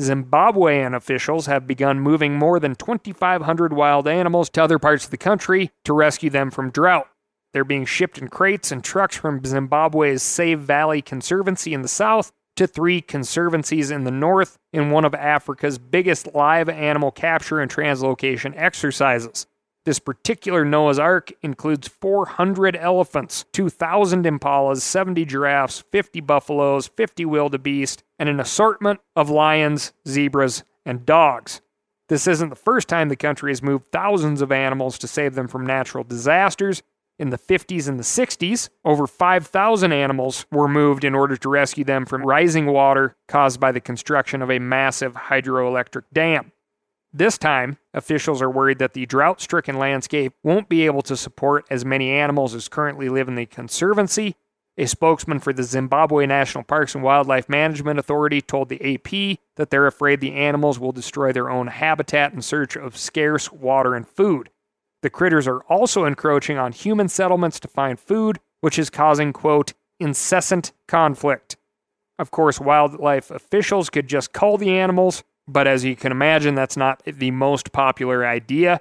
Zimbabwean 0.00 0.94
officials 0.94 1.46
have 1.46 1.68
begun 1.68 2.00
moving 2.00 2.34
more 2.34 2.58
than 2.58 2.74
2,500 2.74 3.72
wild 3.72 4.08
animals 4.08 4.50
to 4.50 4.62
other 4.62 4.78
parts 4.78 5.04
of 5.04 5.10
the 5.10 5.16
country 5.16 5.70
to 5.84 5.92
rescue 5.92 6.30
them 6.30 6.50
from 6.50 6.70
drought. 6.70 7.08
They're 7.52 7.62
being 7.62 7.84
shipped 7.84 8.18
in 8.18 8.26
crates 8.28 8.72
and 8.72 8.82
trucks 8.82 9.16
from 9.16 9.44
Zimbabwe's 9.44 10.22
Save 10.22 10.60
Valley 10.60 11.00
Conservancy 11.00 11.72
in 11.72 11.82
the 11.82 11.88
south 11.88 12.32
to 12.56 12.66
three 12.66 13.00
conservancies 13.00 13.92
in 13.92 14.02
the 14.02 14.10
north 14.10 14.58
in 14.72 14.90
one 14.90 15.04
of 15.04 15.14
Africa's 15.14 15.78
biggest 15.78 16.34
live 16.34 16.68
animal 16.68 17.12
capture 17.12 17.60
and 17.60 17.70
translocation 17.70 18.52
exercises. 18.56 19.46
This 19.84 19.98
particular 19.98 20.64
Noah's 20.64 20.98
Ark 20.98 21.30
includes 21.42 21.88
400 21.88 22.74
elephants, 22.74 23.44
2,000 23.52 24.24
impalas, 24.24 24.80
70 24.80 25.26
giraffes, 25.26 25.84
50 25.92 26.20
buffaloes, 26.20 26.88
50 26.88 27.26
wildebeest, 27.26 28.02
and 28.18 28.30
an 28.30 28.40
assortment 28.40 29.00
of 29.14 29.28
lions, 29.28 29.92
zebras, 30.08 30.64
and 30.86 31.04
dogs. 31.04 31.60
This 32.08 32.26
isn't 32.26 32.48
the 32.48 32.56
first 32.56 32.88
time 32.88 33.10
the 33.10 33.16
country 33.16 33.50
has 33.50 33.62
moved 33.62 33.92
thousands 33.92 34.40
of 34.40 34.50
animals 34.50 34.98
to 34.98 35.08
save 35.08 35.34
them 35.34 35.48
from 35.48 35.66
natural 35.66 36.04
disasters. 36.04 36.82
In 37.18 37.30
the 37.30 37.38
50s 37.38 37.86
and 37.86 37.98
the 37.98 38.02
60s, 38.02 38.70
over 38.86 39.06
5,000 39.06 39.92
animals 39.92 40.46
were 40.50 40.66
moved 40.66 41.04
in 41.04 41.14
order 41.14 41.36
to 41.36 41.48
rescue 41.48 41.84
them 41.84 42.06
from 42.06 42.24
rising 42.24 42.66
water 42.66 43.16
caused 43.28 43.60
by 43.60 43.70
the 43.70 43.80
construction 43.80 44.40
of 44.40 44.50
a 44.50 44.58
massive 44.58 45.14
hydroelectric 45.14 46.04
dam. 46.12 46.52
This 47.16 47.38
time, 47.38 47.78
officials 47.94 48.42
are 48.42 48.50
worried 48.50 48.80
that 48.80 48.92
the 48.92 49.06
drought 49.06 49.40
stricken 49.40 49.78
landscape 49.78 50.32
won't 50.42 50.68
be 50.68 50.84
able 50.84 51.02
to 51.02 51.16
support 51.16 51.64
as 51.70 51.84
many 51.84 52.10
animals 52.10 52.56
as 52.56 52.68
currently 52.68 53.08
live 53.08 53.28
in 53.28 53.36
the 53.36 53.46
conservancy. 53.46 54.34
A 54.76 54.86
spokesman 54.86 55.38
for 55.38 55.52
the 55.52 55.62
Zimbabwe 55.62 56.26
National 56.26 56.64
Parks 56.64 56.92
and 56.96 57.04
Wildlife 57.04 57.48
Management 57.48 58.00
Authority 58.00 58.40
told 58.40 58.68
the 58.68 58.94
AP 58.94 59.38
that 59.54 59.70
they're 59.70 59.86
afraid 59.86 60.20
the 60.20 60.34
animals 60.34 60.80
will 60.80 60.90
destroy 60.90 61.30
their 61.30 61.48
own 61.48 61.68
habitat 61.68 62.32
in 62.32 62.42
search 62.42 62.76
of 62.76 62.96
scarce 62.96 63.52
water 63.52 63.94
and 63.94 64.08
food. 64.08 64.50
The 65.02 65.10
critters 65.10 65.46
are 65.46 65.60
also 65.68 66.04
encroaching 66.06 66.58
on 66.58 66.72
human 66.72 67.08
settlements 67.08 67.60
to 67.60 67.68
find 67.68 68.00
food, 68.00 68.40
which 68.60 68.76
is 68.76 68.90
causing, 68.90 69.32
quote, 69.32 69.72
incessant 70.00 70.72
conflict. 70.88 71.58
Of 72.18 72.32
course, 72.32 72.58
wildlife 72.58 73.30
officials 73.30 73.88
could 73.88 74.08
just 74.08 74.32
cull 74.32 74.58
the 74.58 74.76
animals, 74.76 75.22
but 75.46 75.66
as 75.66 75.84
you 75.84 75.96
can 75.96 76.12
imagine, 76.12 76.54
that's 76.54 76.76
not 76.76 77.02
the 77.04 77.30
most 77.30 77.72
popular 77.72 78.26
idea. 78.26 78.80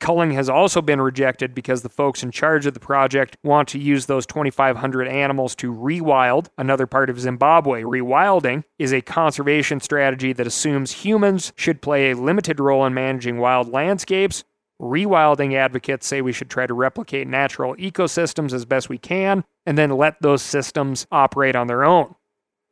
Culling 0.00 0.30
has 0.32 0.48
also 0.48 0.80
been 0.80 1.00
rejected 1.00 1.54
because 1.54 1.82
the 1.82 1.88
folks 1.88 2.22
in 2.22 2.30
charge 2.30 2.66
of 2.66 2.74
the 2.74 2.80
project 2.80 3.36
want 3.42 3.68
to 3.68 3.80
use 3.80 4.06
those 4.06 4.26
2,500 4.26 5.08
animals 5.08 5.56
to 5.56 5.74
rewild 5.74 6.48
another 6.56 6.86
part 6.86 7.10
of 7.10 7.18
Zimbabwe. 7.18 7.82
Rewilding 7.82 8.62
is 8.78 8.92
a 8.92 9.00
conservation 9.00 9.80
strategy 9.80 10.32
that 10.32 10.46
assumes 10.46 10.92
humans 10.92 11.52
should 11.56 11.82
play 11.82 12.10
a 12.10 12.16
limited 12.16 12.60
role 12.60 12.86
in 12.86 12.94
managing 12.94 13.38
wild 13.38 13.70
landscapes. 13.70 14.44
Rewilding 14.80 15.54
advocates 15.54 16.06
say 16.06 16.22
we 16.22 16.32
should 16.32 16.48
try 16.48 16.68
to 16.68 16.74
replicate 16.74 17.26
natural 17.26 17.74
ecosystems 17.74 18.52
as 18.52 18.64
best 18.64 18.88
we 18.88 18.98
can 18.98 19.42
and 19.66 19.76
then 19.76 19.90
let 19.90 20.22
those 20.22 20.42
systems 20.42 21.08
operate 21.10 21.56
on 21.56 21.66
their 21.66 21.84
own. 21.84 22.14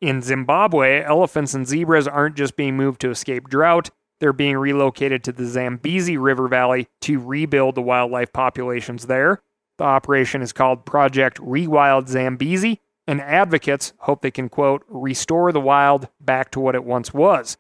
In 0.01 0.21
Zimbabwe, 0.21 1.03
elephants 1.03 1.55
and 1.55 1.67
zebras 1.67 2.07
aren't 2.07 2.37
just 2.37 2.57
being 2.57 2.77
moved 2.77 3.01
to 3.01 3.11
escape 3.11 3.49
drought, 3.49 3.91
they're 4.21 4.33
being 4.33 4.57
relocated 4.57 5.25
to 5.25 5.33
the 5.33 5.47
Zambezi 5.47 6.17
River 6.17 6.49
Valley 6.49 6.89
to 7.03 7.19
rebuild 7.19 7.75
the 7.75 7.83
wildlife 7.83 8.33
populations 8.33 9.07
there. 9.07 9.43
The 9.79 9.85
operation 9.85 10.43
is 10.43 10.53
called 10.53 10.87
Project 10.87 11.39
Rewild 11.39 12.09
Zambezi, 12.09 12.81
and 13.07 13.21
advocates 13.21 13.93
hope 14.01 14.23
they 14.23 14.31
can, 14.31 14.49
quote, 14.49 14.85
restore 14.89 15.53
the 15.53 15.61
wild 15.61 16.09
back 16.21 16.51
to 16.53 16.61
what 16.61 16.75
it 16.75 16.85
once 16.85 17.13
was. 17.13 17.57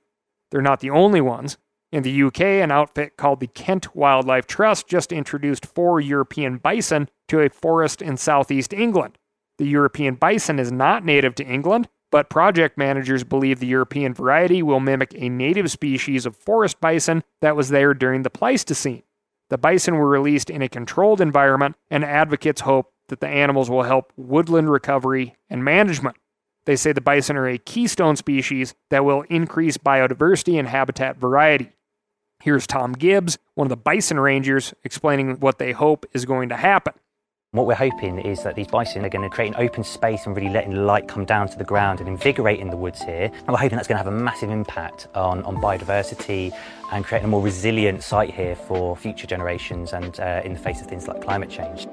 They're 0.50 0.62
not 0.62 0.81
the 0.81 0.90
only 0.90 1.21
ones. 1.21 1.59
In 1.93 2.02
the 2.02 2.23
UK, 2.25 2.40
an 2.40 2.73
outfit 2.73 3.16
called 3.16 3.40
the 3.40 3.47
Kent 3.47 3.95
Wildlife 3.95 4.47
Trust 4.47 4.88
just 4.88 5.12
introduced 5.12 5.66
four 5.66 6.00
European 6.00 6.59
bison 6.59 7.09
to 7.28 7.40
a 7.40 7.49
forest 7.49 8.02
in 8.02 8.16
southeast 8.16 8.73
England. 8.73 9.19
The 9.59 9.66
European 9.66 10.14
bison 10.16 10.59
is 10.59 10.73
not 10.73 11.05
native 11.05 11.35
to 11.37 11.45
England, 11.45 11.88
but 12.10 12.30
project 12.30 12.78
managers 12.78 13.25
believe 13.25 13.58
the 13.58 13.66
European 13.66 14.14
variety 14.14 14.62
will 14.62 14.80
mimic 14.80 15.14
a 15.16 15.28
native 15.28 15.70
species 15.70 16.26
of 16.26 16.36
forest 16.36 16.80
bison 16.80 17.22
that 17.40 17.56
was 17.56 17.68
there 17.70 17.94
during 17.94 18.22
the 18.22 18.30
Pleistocene. 18.30 19.02
The 19.48 19.58
bison 19.58 19.96
were 19.96 20.08
released 20.08 20.50
in 20.50 20.62
a 20.62 20.68
controlled 20.68 21.20
environment, 21.20 21.76
and 21.90 22.04
advocates 22.04 22.62
hope 22.62 22.92
that 23.08 23.20
the 23.20 23.28
animals 23.28 23.70
will 23.70 23.84
help 23.84 24.12
woodland 24.16 24.70
recovery 24.70 25.36
and 25.48 25.64
management. 25.64 26.16
They 26.64 26.75
say 26.75 26.92
the 26.92 27.00
bison 27.00 27.36
are 27.36 27.48
a 27.48 27.58
keystone 27.58 28.16
species 28.16 28.75
that 28.90 29.04
will 29.04 29.22
increase 29.30 29.76
biodiversity 29.76 30.58
and 30.58 30.66
habitat 30.66 31.16
variety. 31.16 31.70
Here's 32.42 32.66
Tom 32.66 32.92
Gibbs, 32.92 33.38
one 33.54 33.66
of 33.66 33.70
the 33.70 33.76
bison 33.76 34.18
rangers, 34.18 34.75
explaining 34.82 35.38
what 35.40 35.58
they 35.58 35.72
hope 35.72 36.06
is 36.12 36.25
going 36.25 36.48
to 36.48 36.56
happen. 36.56 36.94
What 37.53 37.67
we're 37.67 37.75
hoping 37.75 38.19
is 38.19 38.43
that 38.43 38.55
these 38.55 38.67
bison 38.67 39.05
are 39.05 39.09
going 39.09 39.23
to 39.23 39.35
create 39.35 39.55
an 39.55 39.62
open 39.62 39.83
space 39.83 40.26
and 40.26 40.37
really 40.37 40.50
letting 40.50 40.75
light 40.85 41.09
come 41.09 41.25
down 41.25 41.49
to 41.49 41.57
the 41.57 41.65
ground 41.65 42.00
and 42.00 42.09
invigorating 42.09 42.69
the 42.69 42.76
woods 42.76 43.00
here. 43.00 43.31
And 43.33 43.49
we're 43.49 43.57
hoping 43.57 43.76
that's 43.76 43.88
going 43.88 43.97
to 43.97 44.05
have 44.05 44.12
a 44.12 44.17
massive 44.17 44.50
impact 44.50 45.09
on, 45.15 45.43
on 45.45 45.57
biodiversity 45.57 46.53
and 46.93 47.05
creating 47.05 47.26
a 47.26 47.31
more 47.31 47.41
resilient 47.41 48.03
site 48.03 48.35
here 48.35 48.57
for 48.57 48.97
future 48.97 49.26
generations 49.26 49.93
and 49.93 50.21
uh, 50.21 50.43
in 50.45 50.53
the 50.53 50.59
face 50.59 50.81
of 50.81 50.88
things 50.88 51.09
like 51.09 51.23
climate 51.23 51.49
change. 51.49 51.87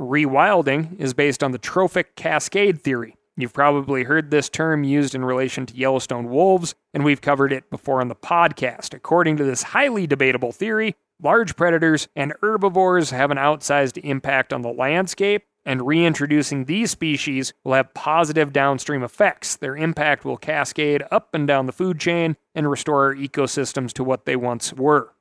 Rewilding 0.00 0.98
is 0.98 1.14
based 1.14 1.44
on 1.44 1.52
the 1.52 1.58
trophic 1.58 2.16
cascade 2.16 2.82
theory. 2.82 3.14
You've 3.36 3.54
probably 3.54 4.02
heard 4.02 4.30
this 4.30 4.48
term 4.48 4.82
used 4.82 5.14
in 5.14 5.24
relation 5.24 5.64
to 5.66 5.74
Yellowstone 5.74 6.28
wolves, 6.28 6.74
and 6.92 7.04
we've 7.04 7.20
covered 7.20 7.52
it 7.52 7.70
before 7.70 8.00
on 8.00 8.08
the 8.08 8.14
podcast. 8.14 8.92
According 8.92 9.36
to 9.36 9.44
this 9.44 9.62
highly 9.62 10.06
debatable 10.06 10.52
theory, 10.52 10.96
large 11.22 11.56
predators 11.56 12.08
and 12.16 12.34
herbivores 12.42 13.10
have 13.10 13.30
an 13.30 13.38
outsized 13.38 13.98
impact 14.02 14.52
on 14.52 14.62
the 14.62 14.72
landscape, 14.72 15.44
and 15.64 15.86
reintroducing 15.86 16.64
these 16.64 16.90
species 16.90 17.52
will 17.62 17.74
have 17.74 17.94
positive 17.94 18.52
downstream 18.52 19.02
effects. 19.02 19.56
Their 19.56 19.76
impact 19.76 20.24
will 20.24 20.36
cascade 20.36 21.04
up 21.10 21.34
and 21.34 21.46
down 21.46 21.66
the 21.66 21.72
food 21.72 22.00
chain 22.00 22.36
and 22.54 22.68
restore 22.68 23.06
our 23.06 23.14
ecosystems 23.14 23.92
to 23.92 24.04
what 24.04 24.26
they 24.26 24.34
once 24.34 24.72
were. 24.72 25.12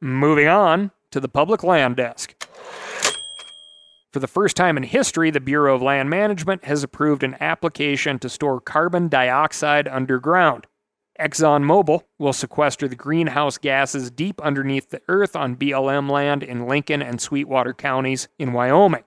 Moving 0.00 0.48
on 0.48 0.90
to 1.10 1.20
the 1.20 1.28
public 1.28 1.62
land 1.62 1.96
desk. 1.96 2.34
For 4.12 4.18
the 4.18 4.26
first 4.26 4.56
time 4.56 4.76
in 4.76 4.82
history, 4.82 5.30
the 5.30 5.38
Bureau 5.38 5.76
of 5.76 5.82
Land 5.82 6.10
Management 6.10 6.64
has 6.64 6.82
approved 6.82 7.22
an 7.22 7.36
application 7.38 8.18
to 8.20 8.28
store 8.28 8.60
carbon 8.60 9.08
dioxide 9.08 9.86
underground. 9.86 10.66
ExxonMobil 11.20 12.02
will 12.18 12.32
sequester 12.32 12.88
the 12.88 12.96
greenhouse 12.96 13.58
gases 13.58 14.10
deep 14.10 14.40
underneath 14.40 14.88
the 14.88 15.02
earth 15.06 15.36
on 15.36 15.56
BLM 15.56 16.10
land 16.10 16.42
in 16.42 16.66
Lincoln 16.66 17.02
and 17.02 17.20
Sweetwater 17.20 17.74
counties 17.74 18.28
in 18.38 18.54
Wyoming. 18.54 19.04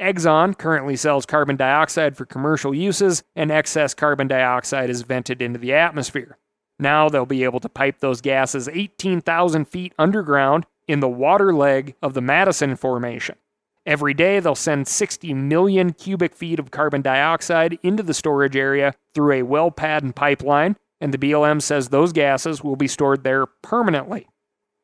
Exxon 0.00 0.56
currently 0.56 0.96
sells 0.96 1.26
carbon 1.26 1.56
dioxide 1.56 2.16
for 2.16 2.24
commercial 2.24 2.74
uses, 2.74 3.22
and 3.36 3.52
excess 3.52 3.92
carbon 3.92 4.28
dioxide 4.28 4.88
is 4.88 5.02
vented 5.02 5.42
into 5.42 5.58
the 5.58 5.74
atmosphere. 5.74 6.38
Now 6.78 7.08
they'll 7.08 7.26
be 7.26 7.44
able 7.44 7.60
to 7.60 7.68
pipe 7.68 8.00
those 8.00 8.22
gases 8.22 8.68
18,000 8.68 9.66
feet 9.66 9.92
underground 9.98 10.64
in 10.88 11.00
the 11.00 11.08
water 11.08 11.54
leg 11.54 11.94
of 12.02 12.14
the 12.14 12.22
Madison 12.22 12.76
Formation. 12.76 13.36
Every 13.84 14.14
day, 14.14 14.40
they'll 14.40 14.54
send 14.54 14.86
60 14.88 15.34
million 15.34 15.92
cubic 15.92 16.34
feet 16.34 16.58
of 16.58 16.70
carbon 16.70 17.02
dioxide 17.02 17.78
into 17.82 18.02
the 18.02 18.14
storage 18.14 18.56
area 18.56 18.94
through 19.12 19.32
a 19.32 19.42
well 19.42 19.70
pad 19.70 20.02
and 20.02 20.14
pipeline, 20.14 20.76
and 21.02 21.12
the 21.12 21.18
BLM 21.18 21.60
says 21.60 21.88
those 21.88 22.12
gases 22.12 22.62
will 22.62 22.76
be 22.76 22.86
stored 22.86 23.24
there 23.24 23.44
permanently. 23.44 24.28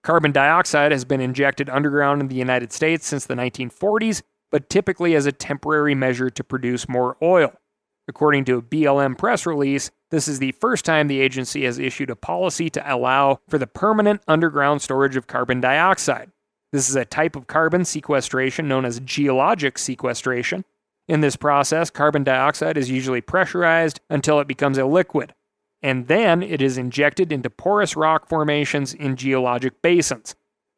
Carbon 0.03 0.33
dioxide 0.33 0.91
has 0.91 1.05
been 1.05 1.21
injected 1.21 1.71
underground 1.71 2.21
in 2.21 2.27
the 2.27 2.35
United 2.35 2.73
States 2.73 3.07
since 3.07 3.25
the 3.25 3.35
1940s, 3.35 4.23
but 4.51 4.69
typically 4.69 5.15
as 5.15 5.27
a 5.27 5.33
temporary 5.33 5.95
measure 5.95 6.29
to 6.29 6.43
produce 6.43 6.89
more 6.89 7.17
oil. 7.23 7.53
According 8.09 8.47
to 8.47 8.57
a 8.57 8.63
BLM 8.63 9.17
press 9.17 9.47
release, 9.47 9.93
this 10.11 10.27
is 10.27 10.41
the 10.41 10.53
first 10.53 10.85
time 10.85 11.07
the 11.07 11.21
agency 11.21 11.65
has 11.65 11.79
issued 11.79 12.11
a 12.11 12.17
policy 12.17 12.69
to 12.71 12.95
allow 12.95 13.39
for 13.49 13.59
the 13.59 13.67
permanent 13.69 14.21
underground 14.27 14.83
storage 14.83 15.15
of 15.15 15.29
carbon 15.29 15.61
dioxide. 15.61 16.33
This 16.73 16.89
is 16.89 16.97
a 16.97 17.05
type 17.05 17.37
of 17.37 17.47
carbon 17.47 17.85
sequestration 17.85 18.67
known 18.67 18.85
as 18.85 18.99
geologic 19.01 19.79
sequestration. 19.79 20.65
In 21.07 21.21
this 21.21 21.37
process, 21.37 21.91
carbon 21.91 22.25
dioxide 22.25 22.77
is 22.77 22.91
usually 22.91 23.21
pressurized 23.21 24.01
until 24.11 24.41
it 24.41 24.49
becomes 24.49 24.79
a 24.79 24.85
liquid, 24.85 25.33
and 25.83 26.09
then 26.09 26.43
it 26.43 26.61
is 26.61 26.79
injected 26.79 27.33
into 27.33 27.51
porous 27.51 27.97
rock 27.97 28.29
formations 28.29 28.95
in 28.95 29.17
geologic 29.17 29.81
basins. 29.83 30.35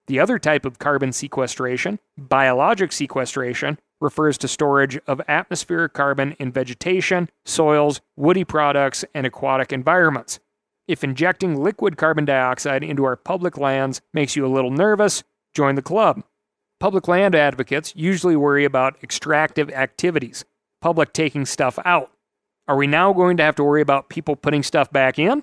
The 0.07 0.21
other 0.21 0.39
type 0.39 0.65
of 0.65 0.79
carbon 0.79 1.13
sequestration, 1.13 2.01
biologic 2.19 2.93
sequestration, 2.93 3.79
refers 4.01 4.39
to 4.39 4.49
storage 4.49 4.99
of 5.07 5.21
atmospheric 5.29 5.93
carbon 5.93 6.33
in 6.39 6.51
vegetation, 6.51 7.29
soils, 7.45 8.01
woody 8.17 8.45
products, 8.45 9.05
and 9.15 9.27
aquatic 9.27 9.73
environments. 9.73 10.41
If 10.89 11.05
injecting 11.05 11.63
liquid 11.63 11.97
carbon 11.97 12.25
dioxide 12.25 12.83
into 12.83 13.05
our 13.05 13.17
public 13.17 13.57
lands 13.57 14.01
makes 14.13 14.35
you 14.35 14.45
a 14.45 14.49
little 14.49 14.71
nervous, 14.71 15.23
join 15.55 15.77
the 15.77 15.83
club. 15.83 16.25
Public 16.81 17.07
land 17.07 17.35
advocates 17.35 17.93
usually 17.95 18.37
worry 18.37 18.65
about 18.65 18.97
extractive 19.03 19.71
activities, 19.71 20.45
public 20.81 21.13
taking 21.13 21.45
stuff 21.45 21.79
out. 21.85 22.11
Are 22.69 22.77
we 22.77 22.87
now 22.87 23.13
going 23.13 23.37
to 23.39 23.43
have 23.43 23.57
to 23.57 23.65
worry 23.65 23.83
about 23.83 24.09
people 24.09 24.37
putting 24.37 24.63
stuff 24.63 24.91
back 24.93 25.19
in? 25.19 25.43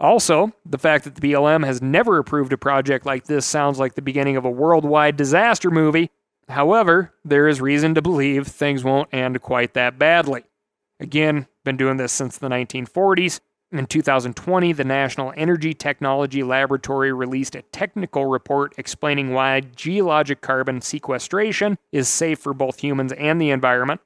Also, 0.00 0.52
the 0.66 0.78
fact 0.78 1.04
that 1.04 1.14
the 1.14 1.32
BLM 1.32 1.64
has 1.64 1.80
never 1.80 2.18
approved 2.18 2.52
a 2.52 2.58
project 2.58 3.06
like 3.06 3.24
this 3.24 3.46
sounds 3.46 3.78
like 3.78 3.94
the 3.94 4.02
beginning 4.02 4.36
of 4.36 4.44
a 4.44 4.50
worldwide 4.50 5.16
disaster 5.16 5.70
movie. 5.70 6.10
However, 6.48 7.14
there 7.24 7.48
is 7.48 7.60
reason 7.60 7.94
to 7.94 8.02
believe 8.02 8.46
things 8.46 8.84
won't 8.84 9.12
end 9.14 9.40
quite 9.40 9.74
that 9.74 9.98
badly. 9.98 10.44
Again, 11.00 11.46
been 11.64 11.76
doing 11.76 11.96
this 11.96 12.12
since 12.12 12.38
the 12.38 12.48
1940s. 12.48 13.40
In 13.72 13.86
2020, 13.86 14.72
the 14.72 14.84
National 14.84 15.32
Energy 15.36 15.74
Technology 15.74 16.42
Laboratory 16.42 17.12
released 17.12 17.56
a 17.56 17.62
technical 17.62 18.26
report 18.26 18.74
explaining 18.78 19.32
why 19.32 19.60
geologic 19.60 20.40
carbon 20.40 20.80
sequestration 20.80 21.78
is 21.90 22.08
safe 22.08 22.38
for 22.38 22.54
both 22.54 22.80
humans 22.80 23.12
and 23.12 23.40
the 23.40 23.50
environment. 23.50 24.00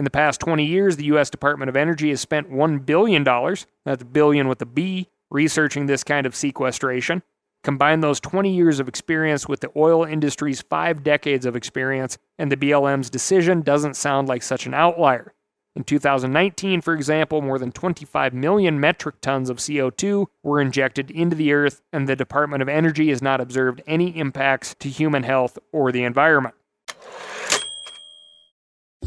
In 0.00 0.04
the 0.04 0.08
past 0.08 0.40
20 0.40 0.64
years, 0.64 0.96
the 0.96 1.04
U.S. 1.04 1.28
Department 1.28 1.68
of 1.68 1.76
Energy 1.76 2.08
has 2.08 2.22
spent 2.22 2.50
$1 2.50 2.86
billion, 2.86 3.22
that's 3.22 4.02
billion 4.02 4.48
with 4.48 4.62
a 4.62 4.64
B, 4.64 5.10
researching 5.30 5.84
this 5.84 6.04
kind 6.04 6.24
of 6.24 6.34
sequestration. 6.34 7.22
Combine 7.64 8.00
those 8.00 8.18
20 8.18 8.50
years 8.50 8.80
of 8.80 8.88
experience 8.88 9.46
with 9.46 9.60
the 9.60 9.68
oil 9.76 10.04
industry's 10.04 10.62
five 10.62 11.02
decades 11.02 11.44
of 11.44 11.54
experience, 11.54 12.16
and 12.38 12.50
the 12.50 12.56
BLM's 12.56 13.10
decision 13.10 13.60
doesn't 13.60 13.94
sound 13.94 14.26
like 14.26 14.42
such 14.42 14.64
an 14.64 14.72
outlier. 14.72 15.34
In 15.76 15.84
2019, 15.84 16.80
for 16.80 16.94
example, 16.94 17.42
more 17.42 17.58
than 17.58 17.70
25 17.70 18.32
million 18.32 18.80
metric 18.80 19.16
tons 19.20 19.50
of 19.50 19.58
CO2 19.58 20.28
were 20.42 20.62
injected 20.62 21.10
into 21.10 21.36
the 21.36 21.52
earth, 21.52 21.82
and 21.92 22.08
the 22.08 22.16
Department 22.16 22.62
of 22.62 22.70
Energy 22.70 23.10
has 23.10 23.20
not 23.20 23.42
observed 23.42 23.82
any 23.86 24.16
impacts 24.16 24.74
to 24.78 24.88
human 24.88 25.24
health 25.24 25.58
or 25.72 25.92
the 25.92 26.04
environment. 26.04 26.54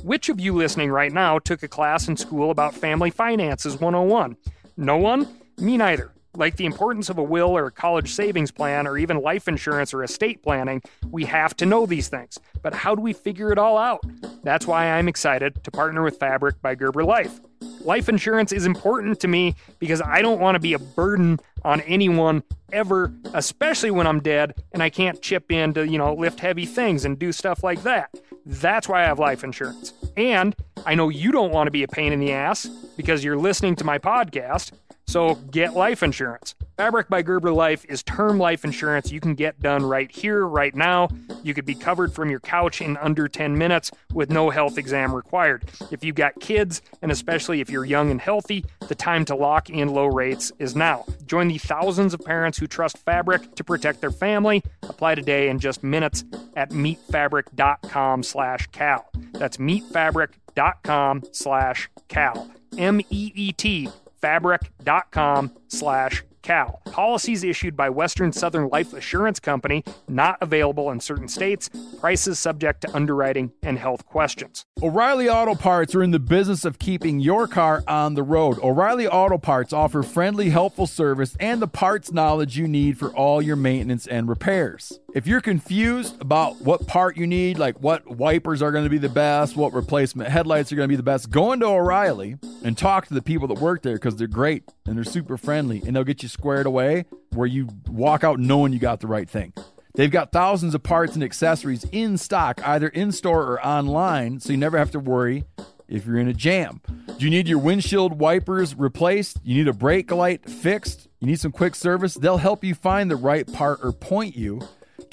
Which 0.04 0.28
of 0.28 0.38
you 0.38 0.52
listening 0.54 0.92
right 0.92 1.14
now 1.14 1.40
took 1.40 1.64
a 1.64 1.70
class 1.70 2.10
in 2.10 2.18
school 2.18 2.52
about 2.52 2.76
Family 2.76 3.10
Finances 3.10 3.80
101? 3.80 4.36
No 4.76 4.98
one? 4.98 5.30
Me 5.58 5.78
neither. 5.78 6.13
Like 6.36 6.56
the 6.56 6.66
importance 6.66 7.10
of 7.10 7.20
a 7.20 7.24
will 7.24 7.56
or 7.56 7.68
a 7.68 7.72
college 7.72 8.14
savings 8.14 8.50
plan 8.52 8.88
or 8.88 8.98
even 8.98 9.22
life 9.22 9.48
insurance 9.48 9.94
or 9.94 10.04
estate 10.04 10.42
planning, 10.42 10.82
we 11.12 11.26
have 11.26 11.56
to 11.58 11.66
know 11.66 11.86
these 11.86 12.08
things. 12.08 12.40
But 12.64 12.74
how 12.74 12.96
do 12.96 13.02
we 13.02 13.14
figure 13.14 13.52
it 13.52 13.60
all 13.60 13.78
out? 13.78 14.02
That's 14.42 14.66
why 14.66 14.88
I'm 14.88 15.08
excited 15.08 15.64
to 15.64 15.72
partner 15.72 16.02
with 16.02 16.18
Fabric 16.18 16.60
by 16.62 16.74
Gerber 16.74 17.04
Life. 17.04 17.40
Life 17.82 18.10
insurance 18.10 18.52
is 18.52 18.66
important 18.66 19.20
to 19.20 19.28
me 19.28 19.56
because 19.78 20.02
I 20.02 20.22
don't 20.22 20.40
want 20.40 20.56
to 20.56 20.60
be 20.60 20.74
a 20.74 20.80
burden 20.80 21.40
on 21.64 21.82
anyone 21.82 22.44
ever, 22.72 23.14
especially 23.34 23.92
when 23.92 24.08
I'm 24.08 24.20
dead 24.20 24.56
and 24.72 24.82
I 24.82 24.90
can't 24.90 25.22
chip 25.22 25.52
in 25.52 25.74
to, 25.76 25.88
you 25.88 25.98
know, 25.98 26.14
lift 26.14 26.40
heavy 26.40 26.66
things 26.66 27.06
and 27.06 27.20
do 27.20 27.32
stuff 27.32 27.64
like 27.64 27.84
that. 27.84 28.10
That's 28.46 28.90
why 28.90 29.04
I 29.04 29.06
have 29.06 29.20
life 29.20 29.44
insurance. 29.44 29.94
And 30.18 30.56
I 30.86 30.96
know 30.96 31.10
you 31.10 31.32
don't 31.32 31.52
want 31.52 31.68
to 31.68 31.72
be 31.72 31.84
a 31.84 31.88
pain 31.88 32.12
in 32.12 32.20
the 32.20 32.34
ass 32.34 32.66
because 32.98 33.24
you're 33.24 33.38
listening 33.38 33.76
to 33.78 33.84
my 33.84 34.00
podcast. 34.00 34.72
So 35.06 35.36
get 35.36 35.74
life 35.74 36.02
insurance. 36.02 36.56
Fabric 36.78 37.08
by 37.08 37.22
Gerber 37.22 37.52
Life 37.52 37.86
is 37.88 38.02
term 38.02 38.40
life 38.40 38.64
insurance 38.64 39.12
you 39.12 39.20
can 39.20 39.36
get 39.36 39.60
done 39.60 39.86
right 39.86 40.12
here, 40.12 40.48
right 40.48 40.74
now. 40.76 41.10
You 41.44 41.54
could 41.54 41.66
be 41.66 41.76
covered 41.76 42.14
from 42.14 42.32
your 42.32 42.40
couch 42.40 42.82
in 42.82 42.98
under 42.98 43.28
10 43.28 43.58
minutes 43.58 43.92
with 44.12 44.32
no 44.32 44.50
health 44.50 44.78
exam 44.78 45.14
required. 45.14 45.66
If 45.92 46.04
you've 46.04 46.16
got 46.16 46.40
kids, 46.40 46.82
and 47.02 47.12
especially 47.12 47.62
if 47.62 47.70
you're 47.70 47.86
young 47.86 48.10
and 48.10 48.20
healthy, 48.20 48.66
the 48.88 48.96
time 48.96 49.24
to 49.26 49.36
lock 49.36 49.70
in 49.70 49.90
low 49.90 50.08
rates 50.08 50.52
is 50.58 50.76
now. 50.76 51.06
Join 51.28 51.48
the 51.48 51.60
thousands 51.60 52.14
of 52.14 52.22
parents 52.22 52.58
who 52.58 52.66
trust 52.66 52.98
Fabric 52.98 53.56
to 53.56 53.64
protect 53.64 54.02
their 54.02 54.12
family. 54.12 54.64
Apply 54.82 55.16
today 55.16 55.50
in 55.50 55.60
just 55.60 55.84
minutes 55.84 56.24
at 56.56 56.72
meetfabric.com 56.72 58.24
slash 58.24 58.68
cal. 58.68 59.10
That's 59.34 59.58
meetfabric.com 59.58 61.24
slash 61.32 61.90
cal. 62.08 62.50
M-E-E-T 62.78 63.90
fabric.com 64.24 65.52
slash 65.68 66.24
cal. 66.42 66.82
Policies 66.86 67.44
issued 67.44 67.76
by 67.76 67.90
Western 67.90 68.32
Southern 68.32 68.70
Life 68.70 68.94
Assurance 68.94 69.40
Company, 69.40 69.84
not 70.08 70.38
available 70.40 70.92
in 70.92 71.02
certain 71.02 71.28
states, 71.28 71.70
prices 72.00 72.40
subject 72.40 72.82
to 72.82 72.96
underwriting 72.96 73.52
and 73.64 73.78
health 73.78 74.06
questions. 74.06 74.66
O'Reilly 74.82 75.30
Auto 75.30 75.56
Parts 75.56 75.94
are 75.94 76.04
in 76.04 76.12
the 76.12 76.20
business 76.20 76.64
of 76.64 76.80
keeping 76.80 77.20
your 77.20 77.48
car 77.48 77.84
on 77.86 78.14
the 78.14 78.24
road. 78.24 78.60
O'Reilly 78.64 79.08
Auto 79.08 79.38
Parts 79.38 79.74
offer 79.74 80.04
friendly, 80.04 80.52
helpful 80.52 80.88
service 80.88 81.36
and 81.40 81.62
the 81.62 81.68
parts 81.68 82.14
knowledge 82.14 82.58
you 82.58 82.68
need 82.68 82.98
for 82.98 83.10
all 83.10 83.42
your 83.42 83.58
maintenance 83.58 84.08
and 84.08 84.30
repairs. 84.30 85.00
If 85.14 85.28
you're 85.28 85.42
confused 85.42 86.20
about 86.22 86.62
what 86.62 86.88
part 86.88 87.18
you 87.18 87.28
need, 87.28 87.60
like 87.60 87.80
what 87.80 88.18
wipers 88.18 88.64
are 88.64 88.72
going 88.72 88.86
to 88.86 88.90
be 88.90 88.98
the 88.98 89.10
best, 89.10 89.56
what 89.56 89.72
replacement 89.72 90.32
headlights 90.32 90.72
are 90.72 90.76
going 90.76 90.88
to 90.88 90.92
be 90.92 90.96
the 90.96 91.04
best, 91.04 91.30
go 91.30 91.52
into 91.52 91.68
O'Reilly 91.68 92.38
and 92.64 92.76
talk 92.76 93.06
to 93.08 93.14
the 93.14 93.22
people 93.22 93.48
that 93.50 93.60
work 93.60 93.84
there 93.84 93.94
because 93.94 94.16
they're 94.16 94.26
great 94.26 94.64
and 94.88 94.98
they're 94.98 95.04
super 95.04 95.38
friendly 95.38 95.84
and 95.86 95.96
they'll 95.96 96.04
get 96.04 96.24
you 96.24 96.30
squared 96.30 96.66
away 96.66 97.06
where 97.30 97.46
you 97.46 97.70
walk 97.88 98.24
out 98.24 98.40
knowing 98.40 98.74
you 98.74 98.80
got 98.80 99.02
the 99.02 99.08
right 99.08 99.30
thing. 99.30 99.54
They've 99.94 100.10
got 100.10 100.32
thousands 100.32 100.74
of 100.74 100.82
parts 100.82 101.14
and 101.14 101.24
accessories 101.24 101.86
in 101.92 102.18
stock, 102.18 102.60
either 102.68 102.88
in 102.88 103.12
store 103.12 103.44
or 103.44 103.64
online, 103.64 104.40
so 104.40 104.52
you 104.52 104.58
never 104.58 104.80
have 104.80 104.90
to 104.92 105.00
worry 105.00 105.44
if 105.88 106.08
you're 106.08 106.18
in 106.18 106.28
a 106.28 106.34
jam. 106.34 106.82
Do 107.20 107.24
you 107.24 107.30
need 107.30 107.48
your 107.48 107.60
windshield 107.60 108.20
wipers 108.20 108.74
replaced? 108.74 109.38
You 109.44 109.58
need 109.58 109.68
a 109.68 109.74
brake 109.74 110.10
light 110.10 110.50
fixed? 110.50 111.08
You 111.20 111.28
need 111.28 111.40
some 111.40 111.52
quick 111.52 111.76
service? 111.76 112.16
They'll 112.16 112.38
help 112.38 112.64
you 112.64 112.74
find 112.74 113.12
the 113.12 113.16
right 113.16 113.46
part 113.54 113.80
or 113.84 113.92
point 113.92 114.36
you 114.36 114.60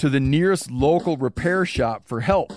to 0.01 0.09
the 0.09 0.19
nearest 0.19 0.69
local 0.71 1.15
repair 1.15 1.63
shop 1.63 2.07
for 2.07 2.21
help. 2.21 2.51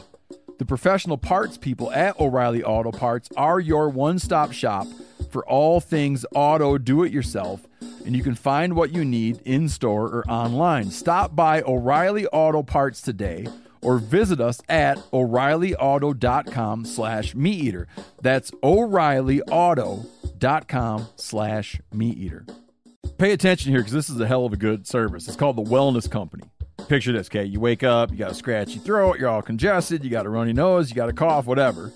The 0.56 0.64
professional 0.64 1.18
parts 1.18 1.58
people 1.58 1.92
at 1.92 2.18
O'Reilly 2.18 2.64
Auto 2.64 2.90
Parts 2.90 3.28
are 3.36 3.60
your 3.60 3.90
one 3.90 4.18
stop 4.18 4.52
shop 4.52 4.86
for 5.30 5.44
all 5.44 5.78
things 5.78 6.24
auto 6.34 6.78
do 6.78 7.02
it 7.02 7.12
yourself, 7.12 7.66
and 8.06 8.16
you 8.16 8.22
can 8.22 8.34
find 8.34 8.74
what 8.74 8.94
you 8.94 9.04
need 9.04 9.42
in 9.44 9.68
store 9.68 10.06
or 10.06 10.24
online. 10.26 10.90
Stop 10.90 11.36
by 11.36 11.60
O'Reilly 11.60 12.26
Auto 12.28 12.62
Parts 12.62 13.02
today 13.02 13.46
or 13.82 13.98
visit 13.98 14.40
us 14.40 14.62
at 14.70 14.96
o'reillyauto.com 15.12 16.86
slash 16.86 17.34
meat 17.34 17.62
eater. 17.62 17.86
That's 18.22 18.52
o'reillyauto.com 18.62 21.08
slash 21.16 21.80
meat 21.92 22.16
eater. 22.16 22.46
Pay 23.18 23.32
attention 23.32 23.70
here 23.70 23.80
because 23.80 23.92
this 23.92 24.08
is 24.08 24.18
a 24.18 24.26
hell 24.26 24.46
of 24.46 24.54
a 24.54 24.56
good 24.56 24.86
service. 24.86 25.28
It's 25.28 25.36
called 25.36 25.56
the 25.56 25.62
Wellness 25.62 26.10
Company. 26.10 26.44
Picture 26.88 27.12
this, 27.12 27.28
okay? 27.28 27.44
You 27.44 27.60
wake 27.60 27.82
up, 27.82 28.10
you 28.10 28.16
got 28.16 28.30
a 28.30 28.34
scratchy 28.34 28.78
throat, 28.78 29.18
you're 29.18 29.28
all 29.28 29.42
congested, 29.42 30.04
you 30.04 30.10
got 30.10 30.26
a 30.26 30.28
runny 30.28 30.52
nose, 30.52 30.90
you 30.90 30.96
got 30.96 31.08
a 31.08 31.12
cough, 31.12 31.46
whatever. 31.46 31.92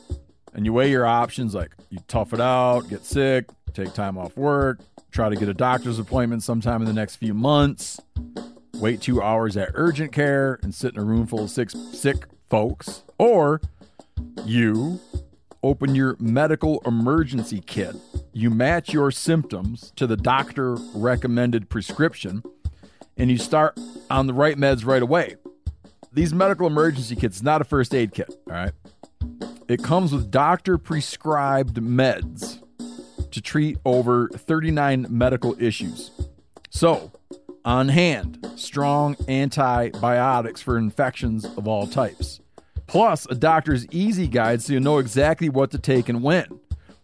And 0.54 0.64
you 0.64 0.72
weigh 0.72 0.90
your 0.90 1.06
options 1.06 1.54
like 1.54 1.72
you 1.90 1.98
tough 2.08 2.32
it 2.32 2.40
out, 2.40 2.88
get 2.88 3.04
sick, 3.04 3.46
take 3.74 3.92
time 3.92 4.16
off 4.16 4.36
work, 4.36 4.80
try 5.10 5.28
to 5.28 5.36
get 5.36 5.48
a 5.48 5.54
doctor's 5.54 5.98
appointment 5.98 6.42
sometime 6.42 6.80
in 6.80 6.88
the 6.88 6.94
next 6.94 7.16
few 7.16 7.34
months, 7.34 8.00
wait 8.74 9.00
two 9.00 9.22
hours 9.22 9.56
at 9.56 9.70
urgent 9.74 10.10
care 10.10 10.58
and 10.62 10.74
sit 10.74 10.94
in 10.94 11.00
a 11.00 11.04
room 11.04 11.26
full 11.26 11.44
of 11.44 11.50
six 11.50 11.74
sick 11.92 12.24
folks, 12.48 13.04
or 13.18 13.60
you 14.44 15.00
open 15.62 15.94
your 15.94 16.16
medical 16.18 16.80
emergency 16.86 17.60
kit. 17.60 17.94
You 18.32 18.50
match 18.50 18.92
your 18.92 19.10
symptoms 19.10 19.92
to 19.96 20.06
the 20.06 20.16
doctor 20.16 20.76
recommended 20.94 21.68
prescription 21.68 22.42
and 23.18 23.30
you 23.30 23.36
start 23.36 23.78
on 24.10 24.26
the 24.26 24.32
right 24.32 24.56
meds 24.56 24.86
right 24.86 25.02
away. 25.02 25.36
These 26.12 26.32
medical 26.32 26.66
emergency 26.66 27.16
kits, 27.16 27.42
not 27.42 27.60
a 27.60 27.64
first 27.64 27.94
aid 27.94 28.14
kit, 28.14 28.34
all 28.46 28.54
right? 28.54 28.72
It 29.68 29.82
comes 29.82 30.12
with 30.12 30.30
doctor 30.30 30.78
prescribed 30.78 31.76
meds 31.76 32.62
to 33.30 33.42
treat 33.42 33.76
over 33.84 34.28
39 34.28 35.06
medical 35.10 35.60
issues. 35.62 36.10
So, 36.70 37.12
on 37.64 37.90
hand, 37.90 38.46
strong 38.56 39.16
antibiotics 39.28 40.62
for 40.62 40.78
infections 40.78 41.44
of 41.44 41.68
all 41.68 41.86
types. 41.86 42.40
Plus, 42.86 43.26
a 43.26 43.34
doctor's 43.34 43.86
easy 43.90 44.26
guide 44.26 44.62
so 44.62 44.72
you 44.72 44.80
know 44.80 44.96
exactly 44.96 45.50
what 45.50 45.70
to 45.72 45.78
take 45.78 46.08
and 46.08 46.22
when. 46.22 46.46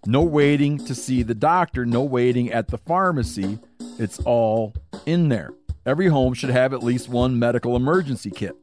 No 0.06 0.22
waiting 0.22 0.78
to 0.86 0.94
see 0.94 1.22
the 1.22 1.34
doctor, 1.34 1.84
no 1.84 2.02
waiting 2.02 2.50
at 2.50 2.68
the 2.68 2.78
pharmacy. 2.78 3.58
It's 3.98 4.18
all 4.20 4.74
in 5.04 5.28
there. 5.28 5.52
Every 5.86 6.08
home 6.08 6.34
should 6.34 6.50
have 6.50 6.72
at 6.72 6.82
least 6.82 7.08
one 7.08 7.38
medical 7.38 7.76
emergency 7.76 8.30
kit. 8.30 8.56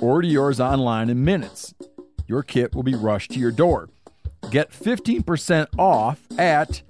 Order 0.00 0.26
yours 0.28 0.60
online 0.60 1.10
in 1.10 1.24
minutes. 1.24 1.74
Your 2.26 2.42
kit 2.42 2.74
will 2.74 2.82
be 2.82 2.94
rushed 2.94 3.32
to 3.32 3.38
your 3.38 3.52
door. 3.52 3.90
Get 4.50 4.70
15% 4.70 5.66
off 5.78 6.26
at 6.38 6.82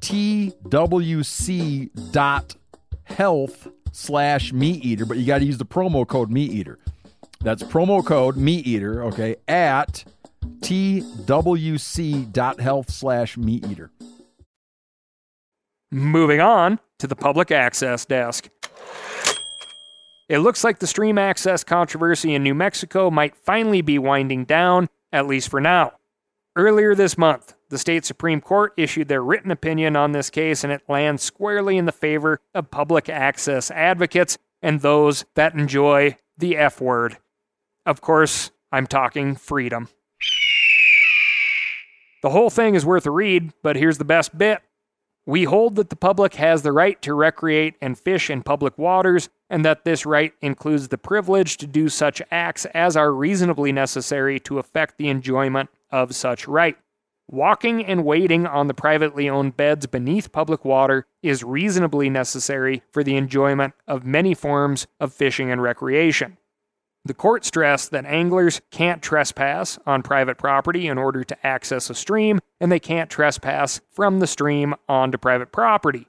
twc.health 0.00 0.68
slash 3.92 4.52
meat 4.52 4.84
eater, 4.84 5.06
but 5.06 5.16
you 5.16 5.26
got 5.26 5.38
to 5.38 5.44
use 5.44 5.58
the 5.58 5.64
promo 5.64 6.06
code 6.06 6.30
meat 6.30 6.52
eater. 6.52 6.78
That's 7.40 7.62
promo 7.62 8.04
code 8.04 8.36
meat 8.36 8.66
eater, 8.66 9.04
okay, 9.04 9.36
at 9.46 10.04
twc.health 10.60 10.90
slash 12.90 13.36
meat 13.36 13.64
eater. 13.66 13.90
Moving 15.90 16.40
on 16.40 16.80
to 16.98 17.06
the 17.06 17.16
public 17.16 17.50
access 17.50 18.04
desk. 18.04 18.50
It 20.28 20.38
looks 20.38 20.62
like 20.62 20.78
the 20.78 20.86
stream 20.86 21.16
access 21.16 21.64
controversy 21.64 22.34
in 22.34 22.42
New 22.42 22.54
Mexico 22.54 23.10
might 23.10 23.34
finally 23.34 23.80
be 23.80 23.98
winding 23.98 24.44
down, 24.44 24.88
at 25.10 25.26
least 25.26 25.48
for 25.48 25.60
now. 25.60 25.92
Earlier 26.54 26.94
this 26.94 27.16
month, 27.16 27.54
the 27.70 27.78
state 27.78 28.04
Supreme 28.04 28.40
Court 28.40 28.74
issued 28.76 29.08
their 29.08 29.22
written 29.22 29.50
opinion 29.50 29.96
on 29.96 30.12
this 30.12 30.28
case, 30.28 30.64
and 30.64 30.72
it 30.72 30.82
lands 30.88 31.22
squarely 31.22 31.78
in 31.78 31.86
the 31.86 31.92
favor 31.92 32.40
of 32.54 32.70
public 32.70 33.08
access 33.08 33.70
advocates 33.70 34.36
and 34.60 34.80
those 34.80 35.24
that 35.34 35.54
enjoy 35.54 36.16
the 36.36 36.56
F 36.56 36.80
word. 36.80 37.18
Of 37.86 38.00
course, 38.00 38.50
I'm 38.70 38.86
talking 38.86 39.34
freedom. 39.34 39.88
The 42.22 42.30
whole 42.30 42.50
thing 42.50 42.74
is 42.74 42.84
worth 42.84 43.06
a 43.06 43.10
read, 43.10 43.52
but 43.62 43.76
here's 43.76 43.98
the 43.98 44.04
best 44.04 44.36
bit. 44.36 44.60
We 45.28 45.44
hold 45.44 45.76
that 45.76 45.90
the 45.90 45.94
public 45.94 46.36
has 46.36 46.62
the 46.62 46.72
right 46.72 47.02
to 47.02 47.12
recreate 47.12 47.74
and 47.82 47.98
fish 47.98 48.30
in 48.30 48.42
public 48.42 48.78
waters, 48.78 49.28
and 49.50 49.62
that 49.62 49.84
this 49.84 50.06
right 50.06 50.32
includes 50.40 50.88
the 50.88 50.96
privilege 50.96 51.58
to 51.58 51.66
do 51.66 51.90
such 51.90 52.22
acts 52.30 52.64
as 52.72 52.96
are 52.96 53.12
reasonably 53.12 53.70
necessary 53.70 54.40
to 54.40 54.58
effect 54.58 54.96
the 54.96 55.10
enjoyment 55.10 55.68
of 55.90 56.14
such 56.14 56.48
right. 56.48 56.78
Walking 57.30 57.84
and 57.84 58.06
wading 58.06 58.46
on 58.46 58.68
the 58.68 58.74
privately 58.74 59.28
owned 59.28 59.54
beds 59.54 59.86
beneath 59.86 60.32
public 60.32 60.64
water 60.64 61.04
is 61.22 61.44
reasonably 61.44 62.08
necessary 62.08 62.82
for 62.90 63.04
the 63.04 63.16
enjoyment 63.16 63.74
of 63.86 64.06
many 64.06 64.32
forms 64.32 64.86
of 64.98 65.12
fishing 65.12 65.52
and 65.52 65.60
recreation. 65.60 66.38
The 67.04 67.14
court 67.14 67.44
stressed 67.44 67.90
that 67.92 68.04
anglers 68.04 68.60
can't 68.70 69.02
trespass 69.02 69.78
on 69.86 70.02
private 70.02 70.36
property 70.36 70.88
in 70.88 70.98
order 70.98 71.24
to 71.24 71.46
access 71.46 71.88
a 71.88 71.94
stream, 71.94 72.40
and 72.60 72.70
they 72.70 72.80
can't 72.80 73.08
trespass 73.08 73.80
from 73.92 74.20
the 74.20 74.26
stream 74.26 74.74
onto 74.88 75.16
private 75.16 75.52
property. 75.52 76.06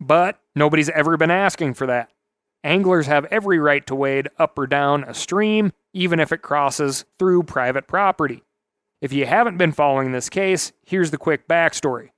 But 0.00 0.40
nobody's 0.56 0.88
ever 0.90 1.16
been 1.16 1.30
asking 1.30 1.74
for 1.74 1.86
that. 1.86 2.10
Anglers 2.64 3.06
have 3.06 3.24
every 3.26 3.58
right 3.58 3.86
to 3.86 3.94
wade 3.94 4.28
up 4.38 4.58
or 4.58 4.66
down 4.66 5.04
a 5.04 5.14
stream, 5.14 5.72
even 5.92 6.20
if 6.20 6.32
it 6.32 6.42
crosses 6.42 7.04
through 7.18 7.42
private 7.42 7.86
property. 7.86 8.42
If 9.00 9.12
you 9.12 9.26
haven't 9.26 9.58
been 9.58 9.72
following 9.72 10.12
this 10.12 10.28
case, 10.28 10.72
here's 10.86 11.10
the 11.10 11.18
quick 11.18 11.48
backstory. 11.48 12.10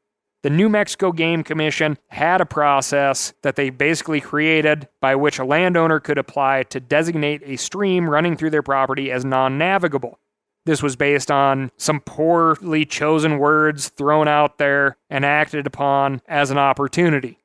The 0.45 0.51
New 0.51 0.69
Mexico 0.69 1.11
Game 1.11 1.43
Commission 1.43 1.97
had 2.09 2.43
a 2.43 2.45
process 2.45 3.33
that 3.41 3.57
they 3.57 3.71
basically 3.71 4.21
created 4.21 4.87
by 5.01 5.17
which 5.17 5.39
a 5.39 5.45
landowner 5.45 6.01
could 6.01 6.19
apply 6.19 6.65
to 6.65 6.81
designate 6.81 7.41
a 7.47 7.57
stream 7.57 8.11
running 8.11 8.37
through 8.37 8.51
their 8.51 8.63
property 8.63 9.11
as 9.11 9.25
non 9.25 9.57
navigable. 9.57 10.19
This 10.67 10.83
was 10.83 10.97
based 10.97 11.31
on 11.31 11.71
some 11.79 11.99
poorly 11.99 12.85
chosen 12.85 13.39
words 13.39 13.89
thrown 13.89 14.29
out 14.29 14.59
there 14.59 14.99
and 15.09 15.25
acted 15.25 15.67
upon 15.67 16.21
as 16.29 16.51
an 16.51 16.59
opportunity. 16.59 17.39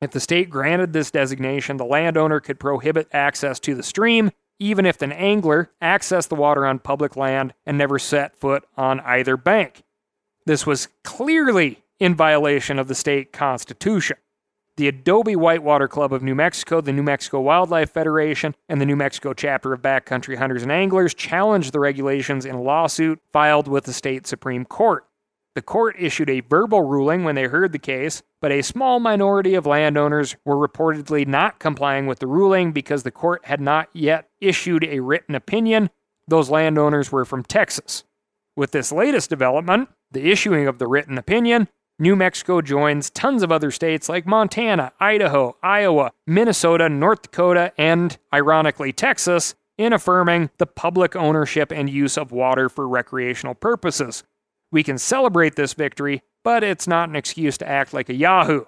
If 0.00 0.12
the 0.12 0.20
state 0.20 0.48
granted 0.48 0.92
this 0.92 1.10
designation, 1.10 1.76
the 1.76 1.84
landowner 1.84 2.38
could 2.38 2.60
prohibit 2.60 3.08
access 3.12 3.58
to 3.60 3.74
the 3.74 3.82
stream, 3.82 4.30
even 4.60 4.86
if 4.86 5.02
an 5.02 5.10
angler 5.10 5.72
accessed 5.82 6.28
the 6.28 6.36
water 6.36 6.64
on 6.64 6.78
public 6.78 7.16
land 7.16 7.52
and 7.66 7.76
never 7.76 7.98
set 7.98 8.36
foot 8.36 8.62
on 8.76 9.00
either 9.00 9.36
bank. 9.36 9.82
This 10.46 10.64
was 10.64 10.86
clearly 11.02 11.80
in 12.00 12.14
violation 12.14 12.78
of 12.78 12.88
the 12.88 12.94
state 12.94 13.32
constitution. 13.32 14.16
The 14.76 14.88
Adobe 14.88 15.36
Whitewater 15.36 15.86
Club 15.86 16.12
of 16.12 16.22
New 16.22 16.34
Mexico, 16.34 16.80
the 16.80 16.92
New 16.92 17.04
Mexico 17.04 17.40
Wildlife 17.40 17.92
Federation, 17.92 18.56
and 18.68 18.80
the 18.80 18.86
New 18.86 18.96
Mexico 18.96 19.32
chapter 19.32 19.72
of 19.72 19.82
Backcountry 19.82 20.36
Hunters 20.36 20.64
and 20.64 20.72
Anglers 20.72 21.14
challenged 21.14 21.72
the 21.72 21.78
regulations 21.78 22.44
in 22.44 22.56
a 22.56 22.62
lawsuit 22.62 23.20
filed 23.32 23.68
with 23.68 23.84
the 23.84 23.92
state 23.92 24.26
Supreme 24.26 24.64
Court. 24.64 25.06
The 25.54 25.62
court 25.62 25.94
issued 25.96 26.28
a 26.28 26.40
verbal 26.40 26.82
ruling 26.82 27.22
when 27.22 27.36
they 27.36 27.44
heard 27.44 27.70
the 27.70 27.78
case, 27.78 28.24
but 28.40 28.50
a 28.50 28.62
small 28.62 28.98
minority 28.98 29.54
of 29.54 29.66
landowners 29.66 30.34
were 30.44 30.56
reportedly 30.56 31.24
not 31.24 31.60
complying 31.60 32.08
with 32.08 32.18
the 32.18 32.26
ruling 32.26 32.72
because 32.72 33.04
the 33.04 33.12
court 33.12 33.44
had 33.44 33.60
not 33.60 33.88
yet 33.92 34.28
issued 34.40 34.82
a 34.82 34.98
written 34.98 35.36
opinion. 35.36 35.90
Those 36.26 36.50
landowners 36.50 37.12
were 37.12 37.24
from 37.24 37.44
Texas. 37.44 38.02
With 38.56 38.72
this 38.72 38.90
latest 38.90 39.30
development, 39.30 39.90
the 40.10 40.32
issuing 40.32 40.66
of 40.66 40.78
the 40.78 40.88
written 40.88 41.18
opinion, 41.18 41.68
New 41.98 42.16
Mexico 42.16 42.60
joins 42.60 43.08
tons 43.10 43.44
of 43.44 43.52
other 43.52 43.70
states 43.70 44.08
like 44.08 44.26
Montana, 44.26 44.92
Idaho, 44.98 45.56
Iowa, 45.62 46.10
Minnesota, 46.26 46.88
North 46.88 47.22
Dakota, 47.22 47.72
and, 47.78 48.18
ironically, 48.32 48.92
Texas 48.92 49.54
in 49.78 49.92
affirming 49.92 50.50
the 50.58 50.66
public 50.66 51.14
ownership 51.14 51.70
and 51.70 51.88
use 51.88 52.18
of 52.18 52.32
water 52.32 52.68
for 52.68 52.88
recreational 52.88 53.54
purposes. 53.54 54.24
We 54.72 54.82
can 54.82 54.98
celebrate 54.98 55.54
this 55.54 55.74
victory, 55.74 56.22
but 56.42 56.64
it's 56.64 56.88
not 56.88 57.08
an 57.08 57.14
excuse 57.14 57.56
to 57.58 57.68
act 57.68 57.94
like 57.94 58.08
a 58.08 58.14
Yahoo. 58.14 58.64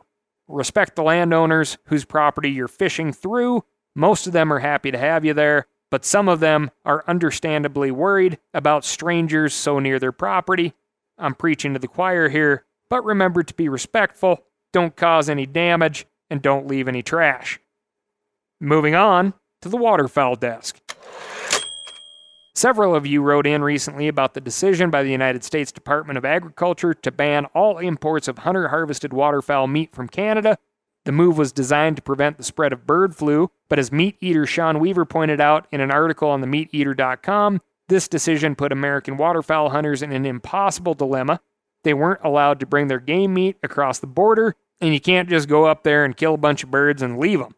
Respect 0.47 0.95
the 0.95 1.03
landowners 1.03 1.79
whose 1.87 2.05
property 2.05 2.51
you're 2.51 2.69
fishing 2.69 3.13
through. 3.13 3.65
Most 3.97 4.29
of 4.29 4.35
them 4.35 4.53
are 4.53 4.61
happy 4.61 4.93
to 4.93 4.99
have 4.99 5.25
you 5.25 5.35
there, 5.35 5.67
but 5.91 6.05
some 6.05 6.29
of 6.29 6.39
them 6.39 6.71
are 6.85 7.03
understandably 7.09 7.91
worried 7.91 8.39
about 8.55 8.85
strangers 8.85 9.53
so 9.53 9.81
near 9.81 9.99
their 9.99 10.13
property. 10.13 10.75
I'm 11.19 11.35
preaching 11.35 11.73
to 11.73 11.81
the 11.81 11.89
choir 11.89 12.29
here, 12.29 12.65
but 12.91 13.05
remember 13.05 13.43
to 13.43 13.55
be 13.55 13.69
respectful, 13.69 14.45
don't 14.73 14.97
cause 14.97 15.29
any 15.29 15.47
damage, 15.47 16.07
and 16.31 16.43
don't 16.43 16.67
leave 16.67 16.89
any 16.89 17.03
trash. 17.03 17.61
Moving 18.61 18.95
on 18.95 19.35
to 19.63 19.69
the 19.69 19.77
waterfowl 19.77 20.37
desk. 20.37 20.81
Several 22.55 22.95
of 22.95 23.07
you 23.07 23.21
wrote 23.21 23.47
in 23.47 23.63
recently 23.63 24.09
about 24.09 24.33
the 24.33 24.41
decision 24.41 24.89
by 24.89 25.03
the 25.03 25.11
United 25.11 25.45
States 25.45 25.71
Department 25.71 26.17
of 26.17 26.25
Agriculture 26.25 26.95
to 26.95 27.13
ban 27.13 27.45
all 27.55 27.77
imports 27.79 28.29
of 28.29 28.39
hunter 28.39 28.69
harvested 28.69 29.13
waterfowl 29.13 29.67
meat 29.67 29.95
from 29.95 30.09
Canada. 30.09 30.57
The 31.05 31.13
move 31.13 31.37
was 31.37 31.53
designed 31.53 31.97
to 31.97 32.03
prevent 32.03 32.39
the 32.39 32.43
spread 32.43 32.73
of 32.73 32.87
bird 32.87 33.15
flu, 33.15 33.51
but 33.69 33.79
as 33.79 33.93
meat 33.93 34.17
eater 34.21 34.47
Sean 34.47 34.79
Weaver 34.81 35.05
pointed 35.05 35.39
out 35.39 35.67
in 35.71 35.83
an 35.83 35.91
article 35.91 36.31
on 36.31 36.41
themeateater.com, 36.41 37.61
this 37.89 38.09
decision 38.09 38.57
put 38.57 38.73
American 38.73 39.19
waterfowl 39.19 39.69
hunters 39.69 40.03
in 40.03 40.11
an 40.11 40.25
impossible 40.25 40.95
dilemma. 40.95 41.41
They 41.87 41.95
weren't 41.95 42.25
allowed 42.25 42.59
to 42.59 42.67
bring 42.67 42.89
their 42.89 42.99
game 42.99 43.33
meat 43.33 43.59
across 43.63 44.01
the 44.01 44.09
border, 44.09 44.57
and 44.81 44.93
you 44.93 44.99
can't 44.99 45.29
just 45.29 45.47
go 45.47 45.67
up 45.67 45.85
there 45.85 46.05
and 46.05 46.17
kill 46.17 46.35
a 46.35 46.37
bunch 46.37 46.65
of 46.65 46.71
birds 46.73 47.01
and 47.01 47.17
leave 47.17 47.39
them. 47.39 47.55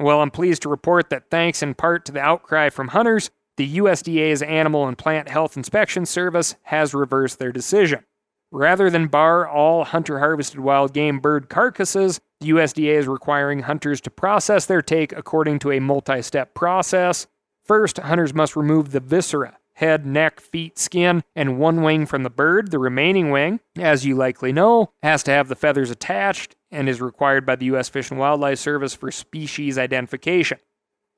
Well, 0.00 0.22
I'm 0.22 0.30
pleased 0.30 0.62
to 0.62 0.70
report 0.70 1.10
that 1.10 1.28
thanks 1.30 1.62
in 1.62 1.74
part 1.74 2.06
to 2.06 2.12
the 2.12 2.20
outcry 2.20 2.70
from 2.70 2.88
hunters, 2.88 3.30
the 3.58 3.76
USDA's 3.76 4.40
Animal 4.40 4.88
and 4.88 4.96
Plant 4.96 5.28
Health 5.28 5.54
Inspection 5.54 6.06
Service 6.06 6.54
has 6.62 6.94
reversed 6.94 7.38
their 7.38 7.52
decision. 7.52 8.06
Rather 8.50 8.88
than 8.88 9.08
bar 9.08 9.46
all 9.46 9.84
hunter 9.84 10.18
harvested 10.18 10.60
wild 10.60 10.94
game 10.94 11.18
bird 11.18 11.50
carcasses, 11.50 12.22
the 12.40 12.48
USDA 12.48 12.94
is 12.94 13.06
requiring 13.06 13.60
hunters 13.60 14.00
to 14.00 14.10
process 14.10 14.64
their 14.64 14.80
take 14.80 15.12
according 15.12 15.58
to 15.58 15.72
a 15.72 15.80
multi 15.80 16.22
step 16.22 16.54
process. 16.54 17.26
First, 17.66 17.98
hunters 17.98 18.32
must 18.32 18.56
remove 18.56 18.92
the 18.92 19.00
viscera, 19.00 19.58
head, 19.78 20.04
neck, 20.04 20.40
feet, 20.40 20.76
skin, 20.76 21.22
and 21.36 21.58
one 21.58 21.82
wing 21.82 22.04
from 22.04 22.24
the 22.24 22.30
bird. 22.30 22.70
The 22.70 22.80
remaining 22.80 23.30
wing, 23.30 23.60
as 23.78 24.04
you 24.04 24.16
likely 24.16 24.52
know, 24.52 24.90
has 25.02 25.22
to 25.22 25.30
have 25.30 25.48
the 25.48 25.54
feathers 25.54 25.90
attached 25.90 26.56
and 26.70 26.88
is 26.88 27.00
required 27.00 27.46
by 27.46 27.54
the 27.54 27.66
U.S. 27.66 27.88
Fish 27.88 28.10
and 28.10 28.18
Wildlife 28.18 28.58
Service 28.58 28.94
for 28.94 29.12
species 29.12 29.78
identification. 29.78 30.58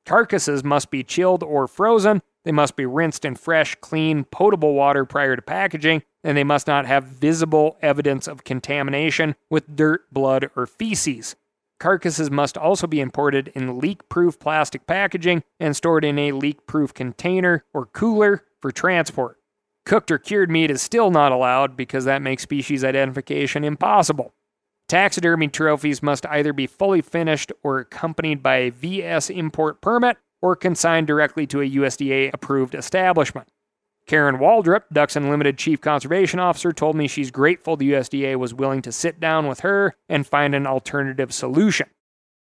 Carcasses 0.04 0.62
must 0.62 0.90
be 0.90 1.02
chilled 1.02 1.42
or 1.42 1.66
frozen. 1.66 2.20
They 2.44 2.52
must 2.52 2.76
be 2.76 2.84
rinsed 2.84 3.24
in 3.24 3.34
fresh, 3.34 3.76
clean, 3.76 4.24
potable 4.24 4.74
water 4.74 5.04
prior 5.06 5.36
to 5.36 5.42
packaging, 5.42 6.02
and 6.22 6.36
they 6.36 6.44
must 6.44 6.66
not 6.66 6.86
have 6.86 7.04
visible 7.04 7.78
evidence 7.80 8.28
of 8.28 8.44
contamination 8.44 9.36
with 9.48 9.74
dirt, 9.74 10.02
blood, 10.12 10.50
or 10.54 10.66
feces. 10.66 11.34
Carcasses 11.80 12.30
must 12.30 12.58
also 12.58 12.86
be 12.86 13.00
imported 13.00 13.48
in 13.54 13.78
leak 13.78 14.06
proof 14.10 14.38
plastic 14.38 14.86
packaging 14.86 15.42
and 15.58 15.74
stored 15.74 16.04
in 16.04 16.18
a 16.18 16.32
leak 16.32 16.66
proof 16.66 16.92
container 16.92 17.64
or 17.72 17.86
cooler 17.86 18.44
for 18.60 18.70
transport. 18.70 19.38
Cooked 19.86 20.10
or 20.10 20.18
cured 20.18 20.50
meat 20.50 20.70
is 20.70 20.82
still 20.82 21.10
not 21.10 21.32
allowed 21.32 21.78
because 21.78 22.04
that 22.04 22.20
makes 22.20 22.42
species 22.42 22.84
identification 22.84 23.64
impossible. 23.64 24.34
Taxidermy 24.88 25.48
trophies 25.48 26.02
must 26.02 26.26
either 26.26 26.52
be 26.52 26.66
fully 26.66 27.00
finished 27.00 27.50
or 27.62 27.78
accompanied 27.78 28.42
by 28.42 28.56
a 28.56 28.70
VS 28.70 29.30
import 29.30 29.80
permit 29.80 30.18
or 30.42 30.54
consigned 30.56 31.06
directly 31.06 31.46
to 31.46 31.62
a 31.62 31.70
USDA 31.70 32.30
approved 32.34 32.74
establishment. 32.74 33.48
Karen 34.10 34.38
Waldrop, 34.38 34.82
Ducks 34.92 35.14
Unlimited 35.14 35.56
Chief 35.56 35.80
Conservation 35.80 36.40
Officer, 36.40 36.72
told 36.72 36.96
me 36.96 37.06
she's 37.06 37.30
grateful 37.30 37.76
the 37.76 37.92
USDA 37.92 38.34
was 38.34 38.52
willing 38.52 38.82
to 38.82 38.90
sit 38.90 39.20
down 39.20 39.46
with 39.46 39.60
her 39.60 39.94
and 40.08 40.26
find 40.26 40.52
an 40.52 40.66
alternative 40.66 41.32
solution. 41.32 41.86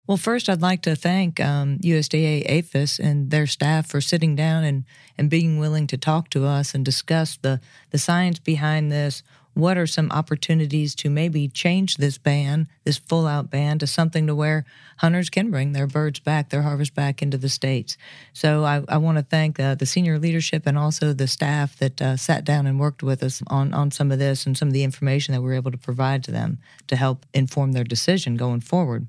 Well, 0.06 0.16
first, 0.16 0.48
I'd 0.48 0.62
like 0.62 0.80
to 0.84 0.96
thank 0.96 1.38
um, 1.40 1.76
USDA 1.80 2.46
APHIS 2.48 2.98
and 2.98 3.30
their 3.30 3.46
staff 3.46 3.86
for 3.86 4.00
sitting 4.00 4.34
down 4.34 4.64
and, 4.64 4.86
and 5.18 5.28
being 5.28 5.58
willing 5.58 5.86
to 5.88 5.98
talk 5.98 6.30
to 6.30 6.46
us 6.46 6.74
and 6.74 6.86
discuss 6.86 7.36
the, 7.36 7.60
the 7.90 7.98
science 7.98 8.38
behind 8.38 8.90
this. 8.90 9.22
What 9.58 9.76
are 9.76 9.88
some 9.88 10.12
opportunities 10.12 10.94
to 10.94 11.10
maybe 11.10 11.48
change 11.48 11.96
this 11.96 12.16
ban, 12.16 12.68
this 12.84 12.96
full 12.96 13.26
out 13.26 13.50
ban, 13.50 13.80
to 13.80 13.88
something 13.88 14.24
to 14.28 14.34
where 14.36 14.64
hunters 14.98 15.30
can 15.30 15.50
bring 15.50 15.72
their 15.72 15.88
birds 15.88 16.20
back, 16.20 16.50
their 16.50 16.62
harvest 16.62 16.94
back 16.94 17.22
into 17.22 17.36
the 17.36 17.48
states? 17.48 17.96
So 18.32 18.62
I, 18.64 18.84
I 18.88 18.98
want 18.98 19.18
to 19.18 19.24
thank 19.24 19.58
uh, 19.58 19.74
the 19.74 19.84
senior 19.84 20.16
leadership 20.20 20.62
and 20.64 20.78
also 20.78 21.12
the 21.12 21.26
staff 21.26 21.76
that 21.78 22.00
uh, 22.00 22.16
sat 22.16 22.44
down 22.44 22.68
and 22.68 22.78
worked 22.78 23.02
with 23.02 23.20
us 23.20 23.42
on, 23.48 23.74
on 23.74 23.90
some 23.90 24.12
of 24.12 24.20
this 24.20 24.46
and 24.46 24.56
some 24.56 24.68
of 24.68 24.74
the 24.74 24.84
information 24.84 25.34
that 25.34 25.40
we 25.40 25.48
we're 25.48 25.54
able 25.54 25.72
to 25.72 25.76
provide 25.76 26.22
to 26.22 26.30
them 26.30 26.58
to 26.86 26.94
help 26.94 27.26
inform 27.34 27.72
their 27.72 27.82
decision 27.82 28.36
going 28.36 28.60
forward. 28.60 29.08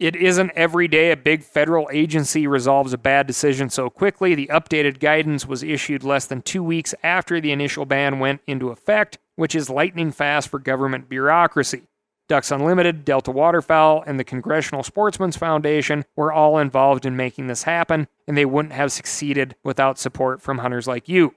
It 0.00 0.16
isn't 0.16 0.50
every 0.56 0.88
day 0.88 1.12
a 1.12 1.16
big 1.16 1.44
federal 1.44 1.88
agency 1.92 2.48
resolves 2.48 2.92
a 2.92 2.98
bad 2.98 3.28
decision 3.28 3.70
so 3.70 3.88
quickly. 3.88 4.34
The 4.34 4.48
updated 4.48 4.98
guidance 4.98 5.46
was 5.46 5.62
issued 5.62 6.02
less 6.02 6.26
than 6.26 6.42
two 6.42 6.64
weeks 6.64 6.92
after 7.04 7.40
the 7.40 7.52
initial 7.52 7.86
ban 7.86 8.18
went 8.18 8.40
into 8.48 8.70
effect, 8.70 9.18
which 9.36 9.54
is 9.54 9.70
lightning 9.70 10.10
fast 10.10 10.48
for 10.48 10.58
government 10.58 11.08
bureaucracy. 11.08 11.82
Ducks 12.28 12.50
Unlimited, 12.50 13.04
Delta 13.04 13.30
Waterfowl, 13.30 14.02
and 14.04 14.18
the 14.18 14.24
Congressional 14.24 14.82
Sportsmen's 14.82 15.36
Foundation 15.36 16.04
were 16.16 16.32
all 16.32 16.58
involved 16.58 17.06
in 17.06 17.16
making 17.16 17.46
this 17.46 17.62
happen, 17.62 18.08
and 18.26 18.36
they 18.36 18.44
wouldn't 18.44 18.74
have 18.74 18.90
succeeded 18.90 19.54
without 19.62 19.98
support 19.98 20.42
from 20.42 20.58
hunters 20.58 20.88
like 20.88 21.08
you. 21.08 21.34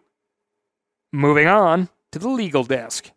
Moving 1.12 1.48
on 1.48 1.90
to 2.12 2.18
the 2.18 2.30
legal 2.30 2.64
desk. 2.64 3.12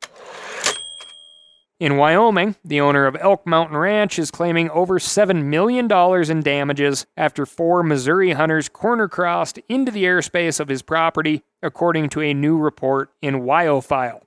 In 1.80 1.96
Wyoming, 1.96 2.54
the 2.64 2.80
owner 2.80 3.06
of 3.06 3.16
Elk 3.18 3.44
Mountain 3.44 3.76
Ranch 3.76 4.18
is 4.18 4.30
claiming 4.30 4.70
over 4.70 5.00
$7 5.00 5.44
million 5.44 5.90
in 6.30 6.42
damages 6.42 7.06
after 7.16 7.44
four 7.44 7.82
Missouri 7.82 8.32
hunters 8.32 8.68
corner 8.68 9.08
crossed 9.08 9.58
into 9.68 9.90
the 9.90 10.04
airspace 10.04 10.60
of 10.60 10.68
his 10.68 10.82
property, 10.82 11.42
according 11.60 12.10
to 12.10 12.20
a 12.20 12.34
new 12.34 12.56
report 12.56 13.10
in 13.20 13.40
WyoFile. 13.40 14.20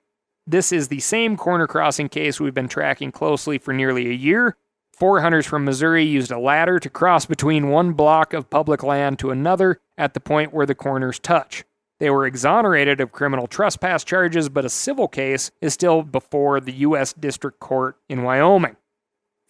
This 0.47 0.71
is 0.71 0.89
the 0.89 0.99
same 0.99 1.37
corner 1.37 1.65
crossing 1.65 2.07
case 2.07 2.39
we've 2.39 2.53
been 2.53 2.67
tracking 2.67 3.11
closely 3.11 3.57
for 3.57 3.73
nearly 3.73 4.07
a 4.07 4.13
year. 4.13 4.55
Four 4.93 5.21
hunters 5.21 5.47
from 5.47 5.65
Missouri 5.65 6.03
used 6.03 6.31
a 6.31 6.39
ladder 6.39 6.79
to 6.79 6.89
cross 6.89 7.25
between 7.25 7.69
one 7.69 7.93
block 7.93 8.31
of 8.33 8.49
public 8.49 8.83
land 8.83 9.17
to 9.19 9.31
another 9.31 9.81
at 9.97 10.13
the 10.13 10.19
point 10.19 10.53
where 10.53 10.67
the 10.67 10.75
corners 10.75 11.17
touch. 11.19 11.63
They 11.99 12.11
were 12.11 12.27
exonerated 12.27 13.01
of 13.01 13.11
criminal 13.11 13.47
trespass 13.47 14.03
charges, 14.03 14.47
but 14.47 14.65
a 14.65 14.69
civil 14.69 15.07
case 15.07 15.49
is 15.61 15.73
still 15.73 16.03
before 16.03 16.59
the 16.59 16.73
U.S. 16.73 17.13
District 17.13 17.59
Court 17.59 17.97
in 18.07 18.23
Wyoming. 18.23 18.75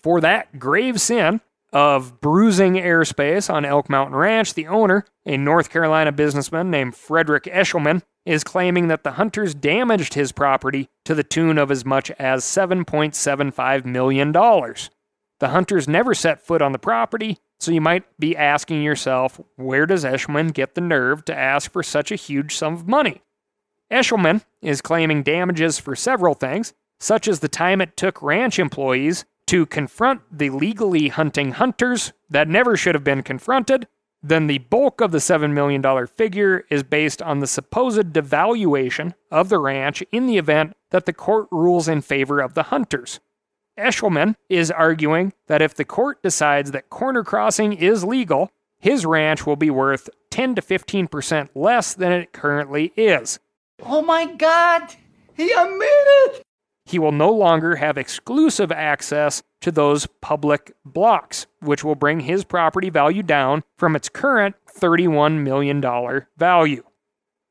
For 0.01 0.21
that 0.21 0.60
grave 0.60 1.01
sin 1.01 1.41
of 1.73 2.21
bruising 2.21 2.75
airspace 2.75 3.53
on 3.53 3.65
Elk 3.65 3.89
Mountain 3.89 4.15
Ranch, 4.15 4.53
the 4.53 4.67
owner, 4.67 5.05
a 5.25 5.36
North 5.36 5.69
Carolina 5.69 6.12
businessman 6.12 6.71
named 6.71 6.95
Frederick 6.95 7.43
Eshelman, 7.43 8.01
is 8.25 8.43
claiming 8.43 8.88
that 8.88 9.03
the 9.03 9.13
hunters 9.13 9.53
damaged 9.53 10.15
his 10.15 10.31
property 10.31 10.89
to 11.05 11.13
the 11.13 11.23
tune 11.23 11.57
of 11.57 11.71
as 11.71 11.85
much 11.85 12.11
as 12.11 12.43
$7.75 12.43 13.85
million. 13.85 14.31
The 14.31 15.49
hunters 15.49 15.88
never 15.88 16.13
set 16.13 16.41
foot 16.41 16.61
on 16.61 16.71
the 16.71 16.79
property, 16.79 17.38
so 17.59 17.71
you 17.71 17.81
might 17.81 18.03
be 18.19 18.35
asking 18.35 18.81
yourself, 18.81 19.39
where 19.55 19.85
does 19.85 20.03
Eshelman 20.03 20.53
get 20.53 20.75
the 20.75 20.81
nerve 20.81 21.23
to 21.25 21.38
ask 21.38 21.71
for 21.71 21.83
such 21.83 22.11
a 22.11 22.15
huge 22.15 22.55
sum 22.55 22.73
of 22.73 22.88
money? 22.88 23.21
Eshelman 23.91 24.43
is 24.61 24.81
claiming 24.81 25.23
damages 25.23 25.77
for 25.77 25.95
several 25.95 26.33
things, 26.33 26.73
such 26.99 27.27
as 27.27 27.39
the 27.39 27.47
time 27.47 27.81
it 27.81 27.95
took 27.95 28.21
ranch 28.21 28.57
employees 28.57 29.25
to 29.47 29.65
confront 29.65 30.21
the 30.31 30.49
legally 30.49 31.09
hunting 31.09 31.51
hunters 31.51 32.13
that 32.29 32.47
never 32.47 32.75
should 32.75 32.95
have 32.95 33.03
been 33.03 33.21
confronted. 33.21 33.88
Then 34.23 34.47
the 34.47 34.58
bulk 34.58 35.01
of 35.01 35.12
the 35.12 35.19
$7 35.19 35.51
million 35.54 36.08
figure 36.08 36.65
is 36.69 36.84
based 36.84 37.21
on 37.21 37.39
the 37.39 37.47
supposed 37.47 38.13
devaluation 38.13 39.13
of 39.32 39.49
the 39.49 39.60
ranch 39.60 40.04
in 40.12 40.25
the 40.25 40.38
event 40.38 40.75
that 40.89 41.06
the 41.06 41.13
court 41.13 41.47
rules 41.51 41.88
in 41.88 42.01
favor 42.01 42.39
of 42.39 42.54
the 42.54 42.63
hunters. 42.63 43.19
Eshelman 43.78 44.36
is 44.49 44.71
arguing 44.71 45.34
that 45.47 45.62
if 45.62 45.75
the 45.75 45.86
court 45.86 46.23
decides 46.23 46.71
that 46.71 46.89
corner 46.89 47.23
crossing 47.23 47.73
is 47.73 48.04
legal, 48.04 48.49
his 48.80 49.06
ranch 49.06 49.45
will 49.45 49.56
be 49.56 49.69
worth 49.69 50.10
10 50.32 50.56
to 50.56 50.62
15% 50.62 51.49
less 51.56 51.93
than 51.93 52.12
it 52.12 52.34
currently 52.34 52.93
is. 52.95 53.39
Oh 53.82 54.01
my 54.01 54.25
god! 54.25 54.93
He 55.36 55.51
admitted! 55.51 56.43
He 56.86 56.99
will 56.99 57.12
no 57.12 57.32
longer 57.32 57.75
have 57.75 57.97
exclusive 57.97 58.71
access 58.71 59.43
to 59.65 59.71
those 59.71 60.06
public 60.21 60.75
blocks, 60.86 61.47
which 61.60 61.84
will 61.84 61.95
bring 61.95 62.19
his 62.19 62.43
property 62.43 62.91
value 62.91 63.23
down 63.23 63.63
from 63.80 63.95
its 63.95 64.10
current 64.10 64.56
$31 64.71 65.41
million 65.41 65.82
value. 66.38 66.84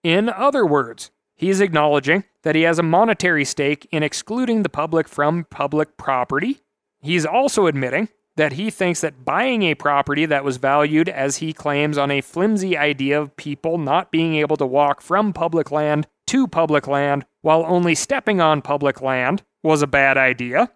In 0.04 0.28
other 0.28 0.64
words, 0.64 1.10
he's 1.34 1.60
acknowledging 1.60 2.22
that 2.44 2.54
he 2.54 2.62
has 2.62 2.78
a 2.78 2.84
monetary 2.84 3.44
stake 3.44 3.88
in 3.90 4.04
excluding 4.04 4.62
the 4.62 4.68
public 4.68 5.08
from 5.08 5.44
public 5.50 5.96
property. 5.96 6.60
He's 7.02 7.26
also 7.26 7.66
admitting 7.66 8.08
that 8.36 8.52
he 8.52 8.70
thinks 8.70 9.00
that 9.00 9.24
buying 9.24 9.64
a 9.64 9.74
property 9.74 10.24
that 10.24 10.44
was 10.44 10.58
valued, 10.58 11.08
as 11.08 11.38
he 11.38 11.52
claims, 11.52 11.98
on 11.98 12.12
a 12.12 12.20
flimsy 12.20 12.76
idea 12.76 13.20
of 13.20 13.34
people 13.34 13.76
not 13.76 14.12
being 14.12 14.36
able 14.36 14.56
to 14.58 14.66
walk 14.66 15.00
from 15.00 15.32
public 15.32 15.72
land 15.72 16.06
to 16.28 16.46
public 16.46 16.86
land 16.86 17.26
while 17.42 17.64
only 17.66 17.96
stepping 17.96 18.40
on 18.40 18.62
public 18.62 19.00
land 19.00 19.42
was 19.64 19.82
a 19.82 19.88
bad 19.88 20.16
idea. 20.16 20.70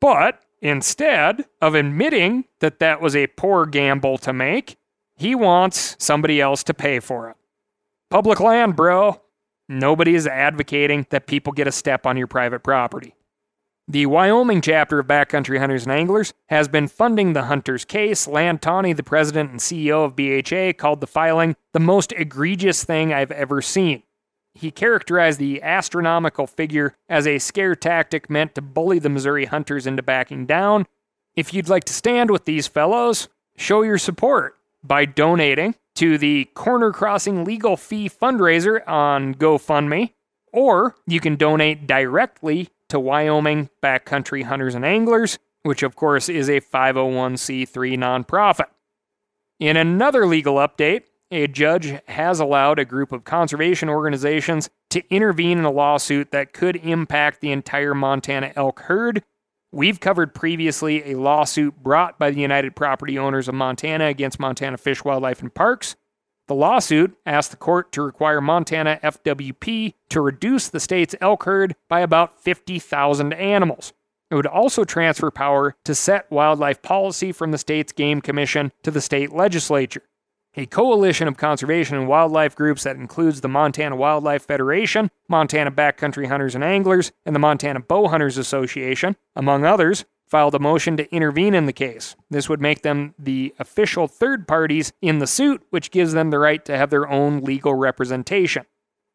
But 0.00 0.40
instead 0.60 1.46
of 1.60 1.74
admitting 1.74 2.44
that 2.60 2.78
that 2.78 3.00
was 3.00 3.14
a 3.14 3.26
poor 3.28 3.66
gamble 3.66 4.18
to 4.18 4.32
make, 4.32 4.76
he 5.16 5.34
wants 5.34 5.96
somebody 5.98 6.40
else 6.40 6.62
to 6.64 6.74
pay 6.74 7.00
for 7.00 7.28
it. 7.30 7.36
Public 8.10 8.40
land, 8.40 8.76
bro. 8.76 9.20
Nobody 9.68 10.14
is 10.14 10.26
advocating 10.26 11.06
that 11.10 11.26
people 11.26 11.52
get 11.52 11.66
a 11.66 11.72
step 11.72 12.06
on 12.06 12.16
your 12.16 12.26
private 12.26 12.62
property. 12.62 13.14
The 13.90 14.06
Wyoming 14.06 14.60
chapter 14.60 14.98
of 14.98 15.06
Backcountry 15.06 15.58
Hunters 15.58 15.84
and 15.84 15.92
Anglers 15.92 16.34
has 16.48 16.68
been 16.68 16.88
funding 16.88 17.32
the 17.32 17.44
hunters' 17.44 17.86
case. 17.86 18.26
Land 18.26 18.60
Tawney, 18.60 18.92
the 18.92 19.02
president 19.02 19.50
and 19.50 19.60
CEO 19.60 20.04
of 20.04 20.14
BHA, 20.14 20.78
called 20.78 21.00
the 21.00 21.06
filing 21.06 21.56
the 21.72 21.80
most 21.80 22.12
egregious 22.12 22.84
thing 22.84 23.14
I've 23.14 23.30
ever 23.30 23.62
seen. 23.62 24.02
He 24.58 24.72
characterized 24.72 25.38
the 25.38 25.62
astronomical 25.62 26.48
figure 26.48 26.96
as 27.08 27.28
a 27.28 27.38
scare 27.38 27.76
tactic 27.76 28.28
meant 28.28 28.56
to 28.56 28.60
bully 28.60 28.98
the 28.98 29.08
Missouri 29.08 29.44
hunters 29.44 29.86
into 29.86 30.02
backing 30.02 30.46
down. 30.46 30.86
If 31.36 31.54
you'd 31.54 31.68
like 31.68 31.84
to 31.84 31.92
stand 31.92 32.32
with 32.32 32.44
these 32.44 32.66
fellows, 32.66 33.28
show 33.56 33.82
your 33.82 33.98
support 33.98 34.56
by 34.82 35.04
donating 35.04 35.76
to 35.94 36.18
the 36.18 36.46
Corner 36.54 36.90
Crossing 36.90 37.44
Legal 37.44 37.76
Fee 37.76 38.10
fundraiser 38.10 38.86
on 38.88 39.36
GoFundMe, 39.36 40.14
or 40.52 40.96
you 41.06 41.20
can 41.20 41.36
donate 41.36 41.86
directly 41.86 42.70
to 42.88 42.98
Wyoming 42.98 43.70
Backcountry 43.80 44.42
Hunters 44.42 44.74
and 44.74 44.84
Anglers, 44.84 45.38
which 45.62 45.84
of 45.84 45.94
course 45.94 46.28
is 46.28 46.48
a 46.48 46.60
501c3 46.60 47.96
nonprofit. 47.96 48.66
In 49.60 49.76
another 49.76 50.26
legal 50.26 50.56
update, 50.56 51.02
a 51.30 51.46
judge 51.46 51.94
has 52.08 52.40
allowed 52.40 52.78
a 52.78 52.84
group 52.84 53.12
of 53.12 53.24
conservation 53.24 53.88
organizations 53.88 54.70
to 54.90 55.02
intervene 55.10 55.58
in 55.58 55.64
a 55.64 55.70
lawsuit 55.70 56.30
that 56.30 56.52
could 56.52 56.76
impact 56.76 57.40
the 57.40 57.52
entire 57.52 57.94
Montana 57.94 58.52
elk 58.56 58.80
herd. 58.80 59.22
We've 59.70 60.00
covered 60.00 60.34
previously 60.34 61.12
a 61.12 61.18
lawsuit 61.18 61.82
brought 61.82 62.18
by 62.18 62.30
the 62.30 62.40
United 62.40 62.74
Property 62.74 63.18
Owners 63.18 63.48
of 63.48 63.54
Montana 63.54 64.06
against 64.06 64.40
Montana 64.40 64.78
Fish, 64.78 65.04
Wildlife, 65.04 65.42
and 65.42 65.54
Parks. 65.54 65.96
The 66.46 66.54
lawsuit 66.54 67.14
asked 67.26 67.50
the 67.50 67.58
court 67.58 67.92
to 67.92 68.02
require 68.02 68.40
Montana 68.40 68.98
FWP 69.02 69.92
to 70.08 70.20
reduce 70.22 70.68
the 70.68 70.80
state's 70.80 71.14
elk 71.20 71.44
herd 71.44 71.76
by 71.90 72.00
about 72.00 72.40
50,000 72.40 73.34
animals. 73.34 73.92
It 74.30 74.34
would 74.34 74.46
also 74.46 74.84
transfer 74.84 75.30
power 75.30 75.76
to 75.84 75.94
set 75.94 76.30
wildlife 76.30 76.80
policy 76.80 77.32
from 77.32 77.50
the 77.50 77.58
state's 77.58 77.92
game 77.92 78.22
commission 78.22 78.72
to 78.82 78.90
the 78.90 79.02
state 79.02 79.32
legislature. 79.32 80.02
A 80.58 80.66
coalition 80.66 81.28
of 81.28 81.36
conservation 81.36 81.96
and 81.96 82.08
wildlife 82.08 82.56
groups 82.56 82.82
that 82.82 82.96
includes 82.96 83.42
the 83.42 83.48
Montana 83.48 83.94
Wildlife 83.94 84.44
Federation, 84.44 85.08
Montana 85.28 85.70
Backcountry 85.70 86.26
Hunters 86.26 86.56
and 86.56 86.64
Anglers, 86.64 87.12
and 87.24 87.32
the 87.32 87.38
Montana 87.38 87.78
Bow 87.78 88.08
Hunters 88.08 88.36
Association, 88.36 89.14
among 89.36 89.64
others, 89.64 90.04
filed 90.26 90.56
a 90.56 90.58
motion 90.58 90.96
to 90.96 91.08
intervene 91.14 91.54
in 91.54 91.66
the 91.66 91.72
case. 91.72 92.16
This 92.28 92.48
would 92.48 92.60
make 92.60 92.82
them 92.82 93.14
the 93.16 93.54
official 93.60 94.08
third 94.08 94.48
parties 94.48 94.92
in 95.00 95.20
the 95.20 95.28
suit, 95.28 95.62
which 95.70 95.92
gives 95.92 96.12
them 96.12 96.30
the 96.30 96.40
right 96.40 96.64
to 96.64 96.76
have 96.76 96.90
their 96.90 97.08
own 97.08 97.38
legal 97.44 97.74
representation. 97.74 98.66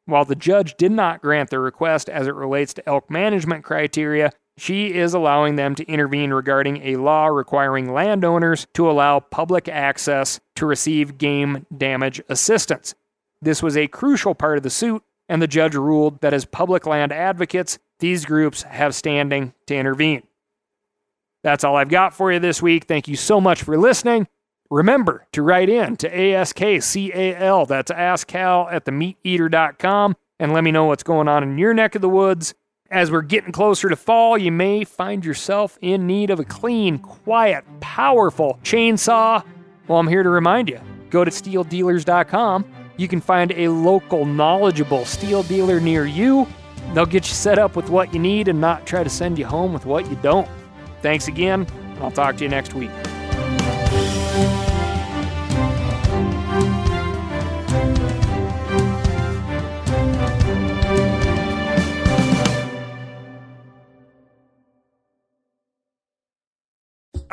While 0.06 0.24
the 0.24 0.36
judge 0.36 0.76
did 0.76 0.94
not 0.94 1.22
grant 1.22 1.50
the 1.50 1.60
request 1.60 2.08
as 2.08 2.26
it 2.26 2.36
relates 2.36 2.74
to 2.76 2.88
elk 2.88 3.10
management 3.10 3.66
criteria, 3.66 4.32
she 4.58 4.94
is 4.94 5.14
allowing 5.14 5.56
them 5.56 5.76
to 5.76 5.86
intervene 5.86 6.32
regarding 6.32 6.82
a 6.84 6.98
law 6.98 7.28
requiring 7.28 7.92
landowners 7.92 8.68
to 8.74 8.90
allow 8.90 9.20
public 9.20 9.68
access 9.68 10.40
to 10.56 10.66
receive 10.66 11.18
game 11.18 11.66
damage 11.76 12.22
assistance. 12.30 12.94
This 13.42 13.64
was 13.64 13.76
a 13.76 13.88
crucial 13.88 14.36
part 14.36 14.58
of 14.58 14.64
the 14.64 14.70
suit, 14.70 15.04
and 15.28 15.42
the 15.42 15.48
judge 15.48 15.76
ruled 15.76 16.22
that 16.22 16.34
as 16.34 16.46
public 16.46 16.86
land 16.86 17.12
advocates, 17.12 17.80
these 18.00 18.26
groups 18.26 18.64
have 18.64 18.96
standing 18.96 19.54
to 19.68 19.76
intervene. 19.76 20.24
That's 21.44 21.64
all 21.64 21.76
I've 21.76 21.90
got 21.90 22.14
for 22.14 22.32
you 22.32 22.40
this 22.40 22.62
week. 22.62 22.86
Thank 22.86 23.08
you 23.08 23.16
so 23.16 23.42
much 23.42 23.64
for 23.64 23.78
listening. 23.78 24.28
Remember 24.70 25.28
to 25.34 25.42
write 25.42 25.70
in 25.70 25.98
to 25.98 26.10
ASKCAL, 26.10 27.68
that's 27.68 27.92
AskCal 27.92 28.72
at 28.72 28.86
themeateater.com, 28.86 30.16
and 30.40 30.54
let 30.54 30.64
me 30.64 30.72
know 30.72 30.86
what's 30.86 31.04
going 31.04 31.28
on 31.28 31.44
in 31.44 31.58
your 31.58 31.74
neck 31.74 31.96
of 31.96 32.02
the 32.02 32.10
woods. 32.10 32.56
As 32.94 33.10
we're 33.10 33.24
getting 33.24 33.52
closer 33.52 33.90
to 33.90 33.96
fall, 33.96 34.38
you 34.38 34.52
may 34.52 34.84
find 34.84 35.26
yourself 35.26 35.80
in 35.82 36.06
need 36.06 36.30
of 36.30 36.40
a 36.40 36.46
clean, 36.46 37.00
quiet, 37.00 37.66
powerful 37.80 38.60
chainsaw. 38.64 39.44
Well, 39.88 39.98
I'm 39.98 40.08
here 40.08 40.22
to 40.22 40.30
remind 40.30 40.70
you 40.70 40.80
go 41.10 41.26
to 41.26 41.32
stihldealers.com. 41.32 42.66
You 42.98 43.08
can 43.08 43.20
find 43.20 43.52
a 43.54 43.68
local, 43.70 44.26
knowledgeable 44.26 45.06
STIHL 45.06 45.48
dealer 45.48 45.80
near 45.80 46.06
you. 46.06 46.48
They'll 46.94 47.08
get 47.08 47.28
you 47.28 47.34
set 47.34 47.58
up 47.58 47.76
with 47.76 47.90
what 47.90 48.14
you 48.14 48.20
need 48.20 48.48
and 48.48 48.62
not 48.62 48.86
try 48.86 49.04
to 49.04 49.10
send 49.10 49.40
you 49.40 49.48
home 49.48 49.74
with 49.74 49.88
what 49.88 50.08
you 50.08 50.16
don't. 50.18 50.48
Thanks 51.02 51.28
again. 51.28 51.66
I'll 52.00 52.12
talk 52.12 52.38
to 52.38 52.44
you 52.44 52.50
next 52.50 52.76
week. 52.76 52.92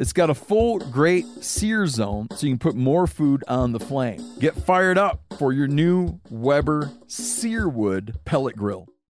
It's 0.00 0.14
got 0.14 0.30
a 0.30 0.34
full 0.34 0.78
grate 0.78 1.26
sear 1.42 1.86
zone 1.86 2.28
so 2.34 2.46
you 2.46 2.54
can 2.54 2.58
put 2.58 2.74
more 2.74 3.06
food 3.06 3.44
on 3.46 3.72
the 3.72 3.78
flame. 3.78 4.18
Get 4.38 4.56
fired 4.56 4.96
up 4.96 5.20
for 5.38 5.52
your 5.52 5.68
new 5.68 6.18
Weber 6.30 6.90
Searwood 7.06 8.24
pellet 8.24 8.56
grill. 8.56 8.88